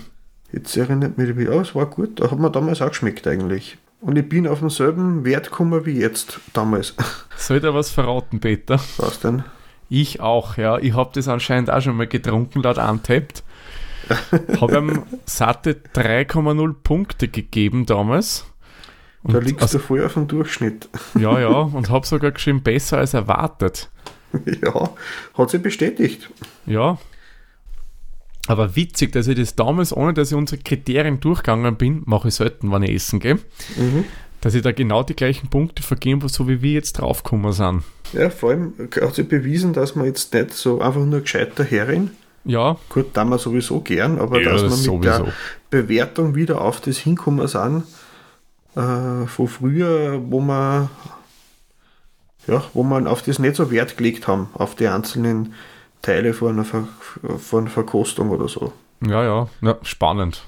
Jetzt 0.51 0.77
erinnert 0.77 1.17
mich, 1.17 1.35
ja, 1.38 1.61
es 1.61 1.75
war 1.75 1.88
gut. 1.88 2.19
Da 2.19 2.31
hat 2.31 2.39
mir 2.39 2.51
damals 2.51 2.81
auch 2.81 2.89
geschmeckt 2.89 3.27
eigentlich. 3.27 3.77
Und 4.01 4.17
ich 4.17 4.27
bin 4.29 4.47
auf 4.47 4.59
denselben 4.59 5.25
Wert 5.25 5.49
gekommen 5.49 5.85
wie 5.85 5.99
jetzt 5.99 6.39
damals. 6.53 6.93
Soll 7.38 7.57
ich 7.57 7.63
dir 7.63 7.73
was 7.73 7.89
verraten, 7.91 8.39
Peter? 8.39 8.79
Was 8.97 9.19
denn? 9.19 9.43
Ich 9.89 10.19
auch, 10.19 10.57
ja. 10.57 10.77
Ich 10.77 10.93
habe 10.93 11.11
das 11.13 11.27
anscheinend 11.27 11.71
auch 11.71 11.81
schon 11.81 11.95
mal 11.97 12.07
getrunken, 12.07 12.61
laut 12.61 12.77
Antappt. 12.77 13.43
habe 14.61 14.77
ihm 14.77 15.03
satte 15.25 15.75
3,0 15.95 16.73
Punkte 16.83 17.27
gegeben 17.27 17.85
damals. 17.85 18.45
Da 19.23 19.39
Und 19.39 19.43
liegst 19.45 19.63
aus, 19.63 19.71
du 19.71 19.79
voll 19.79 20.05
auf 20.05 20.13
dem 20.13 20.27
Durchschnitt. 20.27 20.88
ja, 21.15 21.39
ja, 21.39 21.49
und 21.49 21.89
habe 21.89 22.05
sogar 22.05 22.31
geschrieben, 22.31 22.61
besser 22.61 22.99
als 22.99 23.15
erwartet. 23.15 23.89
ja, 24.63 24.89
hat 25.38 25.50
sich 25.50 25.62
bestätigt. 25.62 26.30
Ja. 26.65 26.98
Aber 28.48 28.76
witzig, 28.76 29.12
dass 29.12 29.28
ich 29.28 29.36
das 29.38 29.56
damals, 29.56 29.95
ohne 29.95 30.13
dass 30.13 30.30
ich 30.32 30.38
unsere 30.38 30.62
Kriterien 30.62 31.19
durchgegangen 31.19 31.76
bin, 31.78 32.04
mache 32.06 32.28
ich 32.28 32.36
selten, 32.36 32.71
wenn 32.71 32.84
ich 32.84 32.91
essen 32.93 33.19
gehe, 33.19 33.36
Mhm. 33.76 34.06
dass 34.41 34.54
ich 34.54 34.62
da 34.62 34.71
genau 34.71 35.02
die 35.02 35.15
gleichen 35.15 35.50
Punkte 35.50 35.82
vergebe, 35.82 36.30
so 36.30 36.48
wie 36.48 36.62
wir 36.62 36.74
jetzt 36.74 36.93
draufgekommen 36.93 37.52
sind. 37.54 37.82
Ja, 38.13 38.30
vor 38.30 38.52
allem 38.52 38.74
hat 39.02 39.15
sich 39.15 39.28
bewiesen, 39.28 39.74
dass 39.74 39.95
man 39.95 40.06
jetzt 40.06 40.32
nicht 40.34 40.52
so 40.54 40.80
einfach 40.80 41.04
nur 41.04 41.21
gescheiter 41.21 41.63
herin, 41.63 42.12
Ja, 42.43 42.78
gut, 42.89 43.08
da 43.13 43.26
wir 43.26 43.39
sowieso 43.39 43.82
gern, 43.82 44.19
aber 44.19 44.39
Ja, 44.39 44.52
dass 44.52 44.62
das 44.62 44.86
man 44.86 45.00
mit 45.00 45.06
sowieso. 45.06 45.24
der 45.24 45.34
Bewertung 45.71 46.36
wieder 46.36 46.62
auf 46.62 46.80
das 46.82 46.98
hinkommen 47.00 47.48
sind, 47.48 47.84
äh, 48.76 49.26
von 49.26 49.48
früher, 49.48 50.21
wo 50.30 50.39
man 50.39 50.89
ja, 52.47 52.63
wo 52.73 52.84
man 52.84 53.08
auf 53.08 53.21
das 53.21 53.39
nicht 53.39 53.55
so 53.55 53.71
Wert 53.71 53.97
gelegt 53.97 54.27
haben, 54.27 54.49
auf 54.53 54.75
die 54.75 54.88
einzelnen 54.88 55.53
Teile 56.01 56.34
von 56.34 56.53
einer, 56.53 56.65
Ver 56.65 56.88
von 57.39 57.62
einer 57.62 57.69
Verkostung 57.69 58.29
oder 58.29 58.47
so. 58.47 58.73
Ja, 59.05 59.23
ja, 59.23 59.49
ja 59.62 59.77
spannend. 59.84 60.45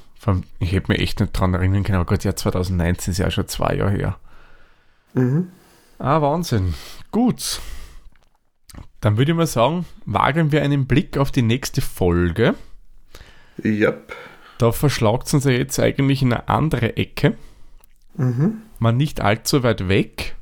Ich 0.60 0.74
hätte 0.74 0.92
mich 0.92 1.00
echt 1.00 1.20
nicht 1.20 1.32
dran 1.32 1.54
erinnern 1.54 1.84
können, 1.84 2.00
aber 2.00 2.06
Gott, 2.06 2.24
ja, 2.26 2.36
2019 2.36 3.12
ist 3.12 3.18
ja 3.18 3.32
schon 3.32 3.48
zwei 3.48 3.76
Jahre 3.76 3.92
her. 3.92 4.18
Mhm. 5.14 5.50
Ah, 6.00 6.22
Wahnsinn. 6.22 6.74
Gut. 7.12 7.62
Dann 9.00 9.18
würde 9.18 9.32
ich 9.32 9.38
mal 9.38 9.48
sagen, 9.48 9.86
wagen 10.06 10.52
wir 10.52 10.64
einen 10.64 10.86
Blick 10.86 11.18
auf 11.18 11.32
die 11.32 11.44
nächste 11.44 11.82
Folge. 11.82 12.56
Yep. 13.64 14.14
Da 14.58 14.72
verschlagt 14.72 15.28
es 15.28 15.34
uns 15.34 15.46
ja 15.46 15.52
jetzt 15.52 15.80
eigentlich 15.80 16.22
in 16.22 16.34
eine 16.34 16.50
andere 16.50 16.98
Ecke. 16.98 17.36
Mhm. 18.16 18.62
Man 18.80 18.98
nicht 18.98 19.22
allzu 19.22 19.64
weit 19.64 19.88
weg. 19.88 20.36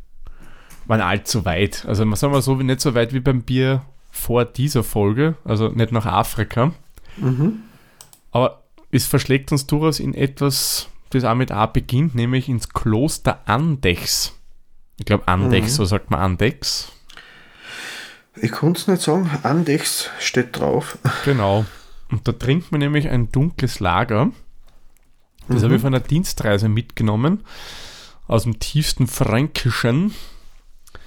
Man 0.88 1.02
allzu 1.02 1.46
weit. 1.46 1.86
Also 1.88 2.06
man 2.06 2.16
sagen 2.16 2.34
wir 2.34 2.42
so, 2.42 2.56
nicht 2.56 2.82
so 2.82 2.94
weit 2.94 3.14
wie 3.14 3.20
beim 3.20 3.42
Bier 3.42 3.82
vor 4.12 4.46
dieser 4.46 4.84
Folge. 4.84 5.36
Also 5.44 5.70
nicht 5.70 5.92
nach 5.92 6.06
Afrika. 6.06 6.72
Mhm. 7.18 7.62
Aber 8.32 8.64
es 8.92 9.06
verschlägt 9.06 9.52
uns 9.52 9.66
durchaus 9.68 10.00
in 10.00 10.14
etwas, 10.14 10.88
das 11.10 11.24
auch 11.24 11.36
mit 11.36 11.52
A 11.52 11.66
beginnt, 11.66 12.16
nämlich 12.16 12.50
ins 12.50 12.70
Kloster 12.70 13.42
Andechs. 13.46 14.34
Ich 14.98 15.06
glaube 15.06 15.28
Andechs, 15.28 15.72
Mhm. 15.72 15.76
so 15.76 15.86
sagt 15.86 16.12
man 16.12 16.20
Andechs. 16.20 16.92
Ich 18.38 18.52
konnte 18.52 18.80
es 18.82 18.88
nicht 18.88 19.02
sagen, 19.02 19.30
Andechs 19.44 20.10
steht 20.20 20.60
drauf. 20.60 20.98
Genau. 21.24 21.66
Und 22.12 22.28
da 22.28 22.34
trinkt 22.34 22.72
man 22.72 22.80
nämlich 22.80 23.10
ein 23.10 23.32
dunkles 23.32 23.80
Lager. 23.80 24.32
Das 25.48 25.64
habe 25.64 25.76
ich 25.76 25.82
von 25.82 25.94
einer 25.94 26.04
Dienstreise 26.04 26.70
mitgenommen. 26.70 27.44
Aus 28.28 28.44
dem 28.44 28.60
tiefsten 28.60 29.08
Fränkischen. 29.08 30.14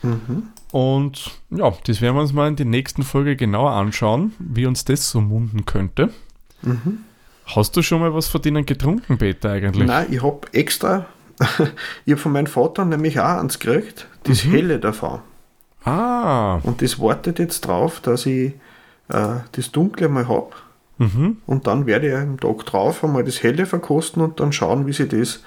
Mhm. 0.03 0.45
Und 0.73 1.31
ja, 1.51 1.73
das 1.87 2.01
werden 2.01 2.15
wir 2.17 2.21
uns 2.23 2.33
mal 2.33 2.49
in 2.49 2.57
der 2.57 2.67
nächsten 2.67 3.03
Folge 3.03 3.37
genauer 3.37 3.73
anschauen, 3.73 4.35
wie 4.39 4.67
uns 4.67 4.85
das 4.85 5.09
so 5.11 5.21
munden 5.21 5.65
könnte. 5.65 6.11
Mhm. 6.63 6.99
Hast 7.47 7.77
du 7.77 7.83
schon 7.83 8.01
mal 8.01 8.13
was 8.13 8.27
von 8.29 8.43
denen 8.43 8.67
getrunken, 8.67 9.17
Peter, 9.17 9.51
eigentlich? 9.53 9.87
Nein, 9.87 10.09
ich 10.11 10.23
habe 10.23 10.41
extra, 10.53 11.07
ich 12.05 12.13
habe 12.13 12.17
von 12.21 12.33
meinem 12.33 12.47
Vater 12.47 12.85
nämlich 12.85 13.19
auch 13.19 13.39
eins 13.41 13.59
gekriegt, 13.59 14.07
das 14.25 14.45
Mhm. 14.45 14.51
helle 14.51 14.79
davon. 14.79 15.21
Ah, 15.85 16.57
Und 16.65 16.83
das 16.83 16.99
wartet 17.01 17.39
jetzt 17.39 17.63
drauf, 17.63 18.01
dass 18.01 18.27
ich 18.27 18.53
äh, 19.09 19.37
das 19.53 19.71
dunkle 19.73 20.09
mal 20.11 20.29
habe. 20.29 20.51
mhm. 20.99 21.39
Und 21.47 21.67
dann 21.67 21.87
werde 21.87 22.09
ich 22.09 22.15
am 22.15 22.39
Tag 22.39 22.67
drauf 22.67 23.03
einmal 23.03 23.25
das 23.25 23.43
helle 23.43 23.65
verkosten 23.65 24.21
und 24.21 24.39
dann 24.41 24.53
schauen, 24.53 24.87
wie 24.87 24.93
sich 24.93 25.09
das 25.09 25.43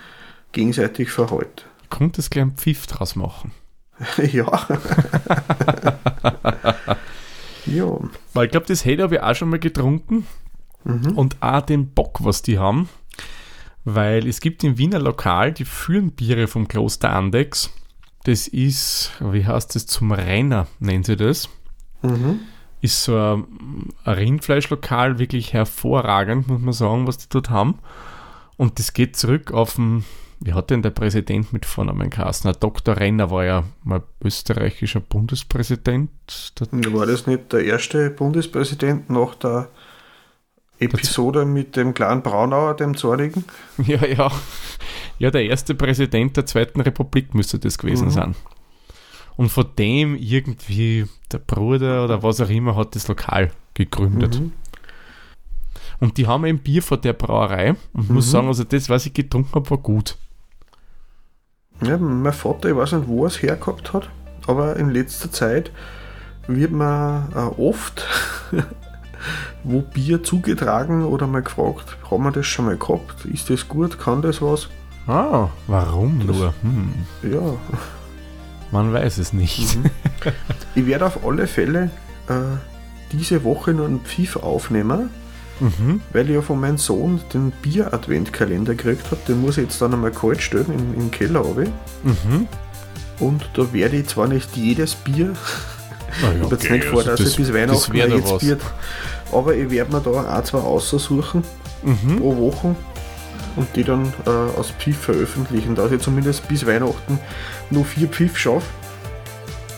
gegenseitig 0.54 1.12
verhält. 1.12 1.68
Kommt 1.90 2.18
das 2.18 2.30
gleich 2.32 2.42
einen 2.44 2.56
Pfiff 2.56 2.88
draus 2.88 3.16
machen? 3.16 3.52
ja. 4.32 4.68
ja. 7.66 8.00
Weil 8.34 8.46
ich 8.46 8.52
glaube, 8.52 8.66
das 8.68 8.86
Hell 8.86 9.02
habe 9.02 9.16
ich 9.16 9.22
auch 9.22 9.36
schon 9.36 9.50
mal 9.50 9.60
getrunken. 9.60 10.26
Mhm. 10.84 11.18
Und 11.18 11.38
auch 11.42 11.62
den 11.62 11.90
Bock, 11.90 12.24
was 12.24 12.42
die 12.42 12.58
haben. 12.58 12.90
Weil 13.84 14.28
es 14.28 14.42
gibt 14.42 14.64
im 14.64 14.78
Wiener 14.78 15.00
Lokal, 15.00 15.52
die 15.54 15.66
führen 15.66 16.12
Biere 16.12 16.48
vom 16.48 16.68
Kloster 16.68 17.12
Andex. 17.12 17.72
Das 18.24 18.48
ist, 18.48 19.12
wie 19.20 19.46
heißt 19.46 19.76
das, 19.76 19.88
zum 19.88 20.12
Renner, 20.12 20.68
nennen 20.80 21.04
sie 21.04 21.16
das. 21.16 21.50
Mhm. 22.04 22.42
Ist 22.82 23.04
so 23.04 23.16
ein 23.16 23.90
Rindfleischlokal, 24.06 25.20
wirklich 25.20 25.54
hervorragend, 25.54 26.48
muss 26.48 26.62
man 26.62 26.74
sagen, 26.74 27.08
was 27.08 27.18
die 27.18 27.30
dort 27.30 27.50
haben. 27.50 27.80
Und 28.58 28.78
das 28.78 28.94
geht 28.94 29.16
zurück 29.16 29.52
auf 29.52 29.76
den, 29.76 30.06
wie 30.44 30.54
hat 30.54 30.70
denn 30.72 30.82
der 30.82 30.90
Präsident 30.90 31.54
mit 31.54 31.66
Vornamen 31.66 32.10
geheißen? 32.10 32.52
Dr. 32.60 32.98
Renner 32.98 33.30
war 33.30 33.46
ja 33.46 33.64
mal 33.84 34.02
österreichischer 34.24 35.00
Bundespräsident. 35.00 36.10
War 36.72 37.06
das 37.06 37.28
nicht 37.28 37.54
der 37.54 37.64
erste 37.64 38.10
Bundespräsident 38.10 39.10
nach 39.10 39.36
der 39.36 39.70
Episode 40.80 41.46
mit 41.46 41.76
dem 41.76 41.94
kleinen 41.94 42.24
Braunauer, 42.24 42.76
dem 42.76 42.98
Zornigen? 42.98 43.44
Ja, 43.86 44.06
ja. 44.06 44.32
Ja, 45.20 45.30
der 45.30 45.46
erste 45.46 45.76
Präsident 45.76 46.36
der 46.38 46.48
Zweiten 46.48 46.82
Republik 46.82 47.36
müsste 47.36 47.60
das 47.60 47.78
gewesen 47.78 48.08
Mhm. 48.08 48.12
sein. 48.12 48.36
Und 49.38 49.50
von 49.50 49.66
dem 49.78 50.16
irgendwie 50.16 51.06
der 51.32 51.38
Bruder 51.38 52.04
oder 52.04 52.24
was 52.24 52.42
auch 52.42 52.50
immer 52.50 52.76
hat 52.76 52.96
das 52.96 53.08
Lokal 53.08 53.52
gegründet. 53.76 54.40
Mhm. 54.40 54.54
Und 56.00 56.18
die 56.18 56.26
haben 56.26 56.46
ein 56.46 56.58
Bier 56.58 56.82
von 56.82 57.00
der 57.00 57.14
Brauerei 57.14 57.76
und 57.94 58.10
muss 58.10 58.26
Mhm. 58.28 58.32
sagen, 58.32 58.48
also 58.48 58.64
das, 58.64 58.90
was 58.90 59.06
ich 59.06 59.14
getrunken 59.14 59.54
habe, 59.54 59.70
war 59.70 59.78
gut. 59.78 60.18
Ja, 61.84 61.98
mein 61.98 62.34
Vater, 62.34 62.70
ich 62.70 62.76
weiß 62.76 62.94
nicht, 62.94 63.08
wo 63.08 63.24
er 63.24 63.28
es 63.28 63.42
hergehabt 63.42 63.94
hat, 63.94 64.10
aber 64.48 64.76
in 64.76 64.90
letzter 64.92 65.32
Zeit 65.32 65.72
wird 66.48 66.72
man 66.72 67.32
äh, 67.34 67.38
oft 67.62 68.06
wo 69.64 69.82
Bier 69.82 70.24
zugetragen 70.24 71.04
oder 71.06 71.28
mal 71.28 71.42
gefragt, 71.42 71.98
haben 72.10 72.24
wir 72.24 72.32
das 72.32 72.46
schon 72.48 72.66
mal 72.66 72.78
gehabt? 72.78 73.26
Ist 73.26 73.50
das 73.50 73.68
gut? 73.68 74.00
Kann 74.00 74.22
das 74.22 74.42
was? 74.42 74.70
Ah, 75.08 75.50
warum 75.68 76.26
Das- 76.28 76.36
nur? 76.36 76.54
Hm, 76.62 76.94
Ja, 77.24 77.42
man 78.72 78.94
weiß 78.94 79.18
es 79.18 79.34
nicht. 79.34 79.76
Mhm. 79.78 79.86
ich 80.76 80.86
werde 80.86 81.06
auf 81.08 81.26
alle 81.26 81.48
Fälle 81.48 81.90
äh, 82.28 82.34
diese 83.12 83.44
Woche 83.44 83.74
noch 83.74 83.86
einen 83.86 84.02
Pfiff 84.02 84.36
aufnehmen, 84.38 85.10
Mhm. 85.62 86.02
weil 86.12 86.28
ich 86.30 86.36
ja 86.36 86.42
von 86.42 86.60
meinem 86.60 86.78
Sohn 86.78 87.22
den 87.34 87.52
Bier-Adventkalender 87.62 88.76
gekriegt 88.76 89.06
habe. 89.12 89.22
Den 89.28 89.42
muss 89.42 89.58
ich 89.58 89.66
jetzt 89.66 89.82
dann 89.82 89.94
einmal 89.94 90.12
kalt 90.12 90.42
stellen 90.42 90.66
in, 90.68 90.94
in 90.96 91.00
den 91.00 91.12
Keller 91.12 91.40
runter. 91.42 91.72
Mhm. 92.04 92.48
Und 93.20 93.50
da 93.54 93.72
werde 93.72 93.98
ich 93.98 94.08
zwar 94.08 94.28
nicht 94.28 94.58
jedes 94.58 94.96
Bier 94.96 95.34
Ich 96.20 96.42
habe 96.44 96.56
jetzt 96.56 96.70
nicht 96.70 96.86
vor, 96.86 97.04
dass 97.04 97.20
das, 97.20 97.30
ich 97.30 97.36
bis 97.38 97.54
Weihnachten 97.54 97.96
jetzt 97.96 98.42
wird. 98.46 98.62
Aber 99.32 99.56
ich 99.56 99.70
werde 99.70 99.92
mir 99.94 100.02
da 100.02 100.10
auch 100.40 100.44
zwei 100.44 100.58
aussuchen 100.58 101.44
Mhm. 101.84 102.20
pro 102.20 102.38
Woche 102.38 102.76
und 103.56 103.76
die 103.76 103.84
dann 103.84 104.14
äh, 104.26 104.30
aus 104.30 104.72
Pfiff 104.72 104.98
veröffentlichen, 104.98 105.76
dass 105.76 105.92
ich 105.92 106.02
zumindest 106.02 106.48
bis 106.48 106.66
Weihnachten 106.66 107.20
nur 107.70 107.86
vier 107.86 108.08
Pfiff 108.08 108.38
schaffe, 108.38 108.68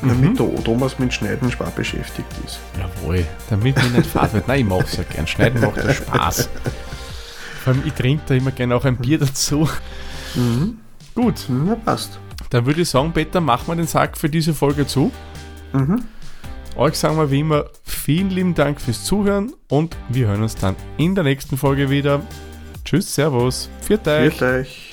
Mhm. 0.06 0.36
damit 0.36 0.40
der 0.40 0.64
Thomas 0.64 1.00
mit 1.00 1.14
Schneiden 1.14 1.52
schwer 1.52 1.72
beschäftigt 1.76 2.28
ist. 2.46 2.60
Jawohl, 2.78 3.26
damit 3.50 3.76
mir 3.78 3.98
nicht 4.00 4.10
fad 4.10 4.34
wird. 4.34 4.48
Nein, 4.48 4.60
ich 4.62 4.66
mache 4.66 4.84
es 4.84 4.98
ja 4.98 5.04
gern. 5.04 5.28
Schneiden 5.28 5.62
macht 5.62 5.78
ja 5.78 5.94
Spaß. 5.94 6.50
Vor 7.64 7.74
allem, 7.74 7.84
ich 7.86 7.94
trinke 7.94 8.24
da 8.28 8.34
immer 8.36 8.52
gerne 8.52 8.76
auch 8.76 8.86
ein 8.86 8.98
Bier 8.98 9.20
dazu. 9.20 9.70
Mhm. 10.36 10.78
Gut, 11.16 11.46
Na, 11.48 11.76
passt. 11.76 12.20
dann 12.50 12.66
würde 12.66 12.82
ich 12.82 12.90
sagen, 12.90 13.14
Peter, 13.14 13.40
machen 13.40 13.68
wir 13.68 13.76
den 13.76 13.88
Sack 13.88 14.18
für 14.18 14.30
diese 14.30 14.54
Folge 14.54 14.86
zu. 14.88 15.12
Mhm. 15.74 16.04
Euch 16.76 16.96
sagen 16.96 17.18
wir 17.18 17.30
wie 17.30 17.42
immer 17.42 17.66
vielen 17.84 18.32
lieben 18.32 18.56
Dank 18.56 18.82
fürs 18.82 19.04
Zuhören 19.04 19.54
und 19.70 19.96
wir 20.10 20.28
hören 20.28 20.42
uns 20.42 20.56
dann 20.56 20.76
in 20.98 21.14
der 21.14 21.24
nächsten 21.24 21.56
Folge 21.56 21.90
wieder. 21.92 22.22
Tschüss, 22.84 23.14
Servus, 23.14 23.70
viert 23.82 24.08
euch. 24.08 24.40
Wird 24.40 24.42
euch. 24.42 24.93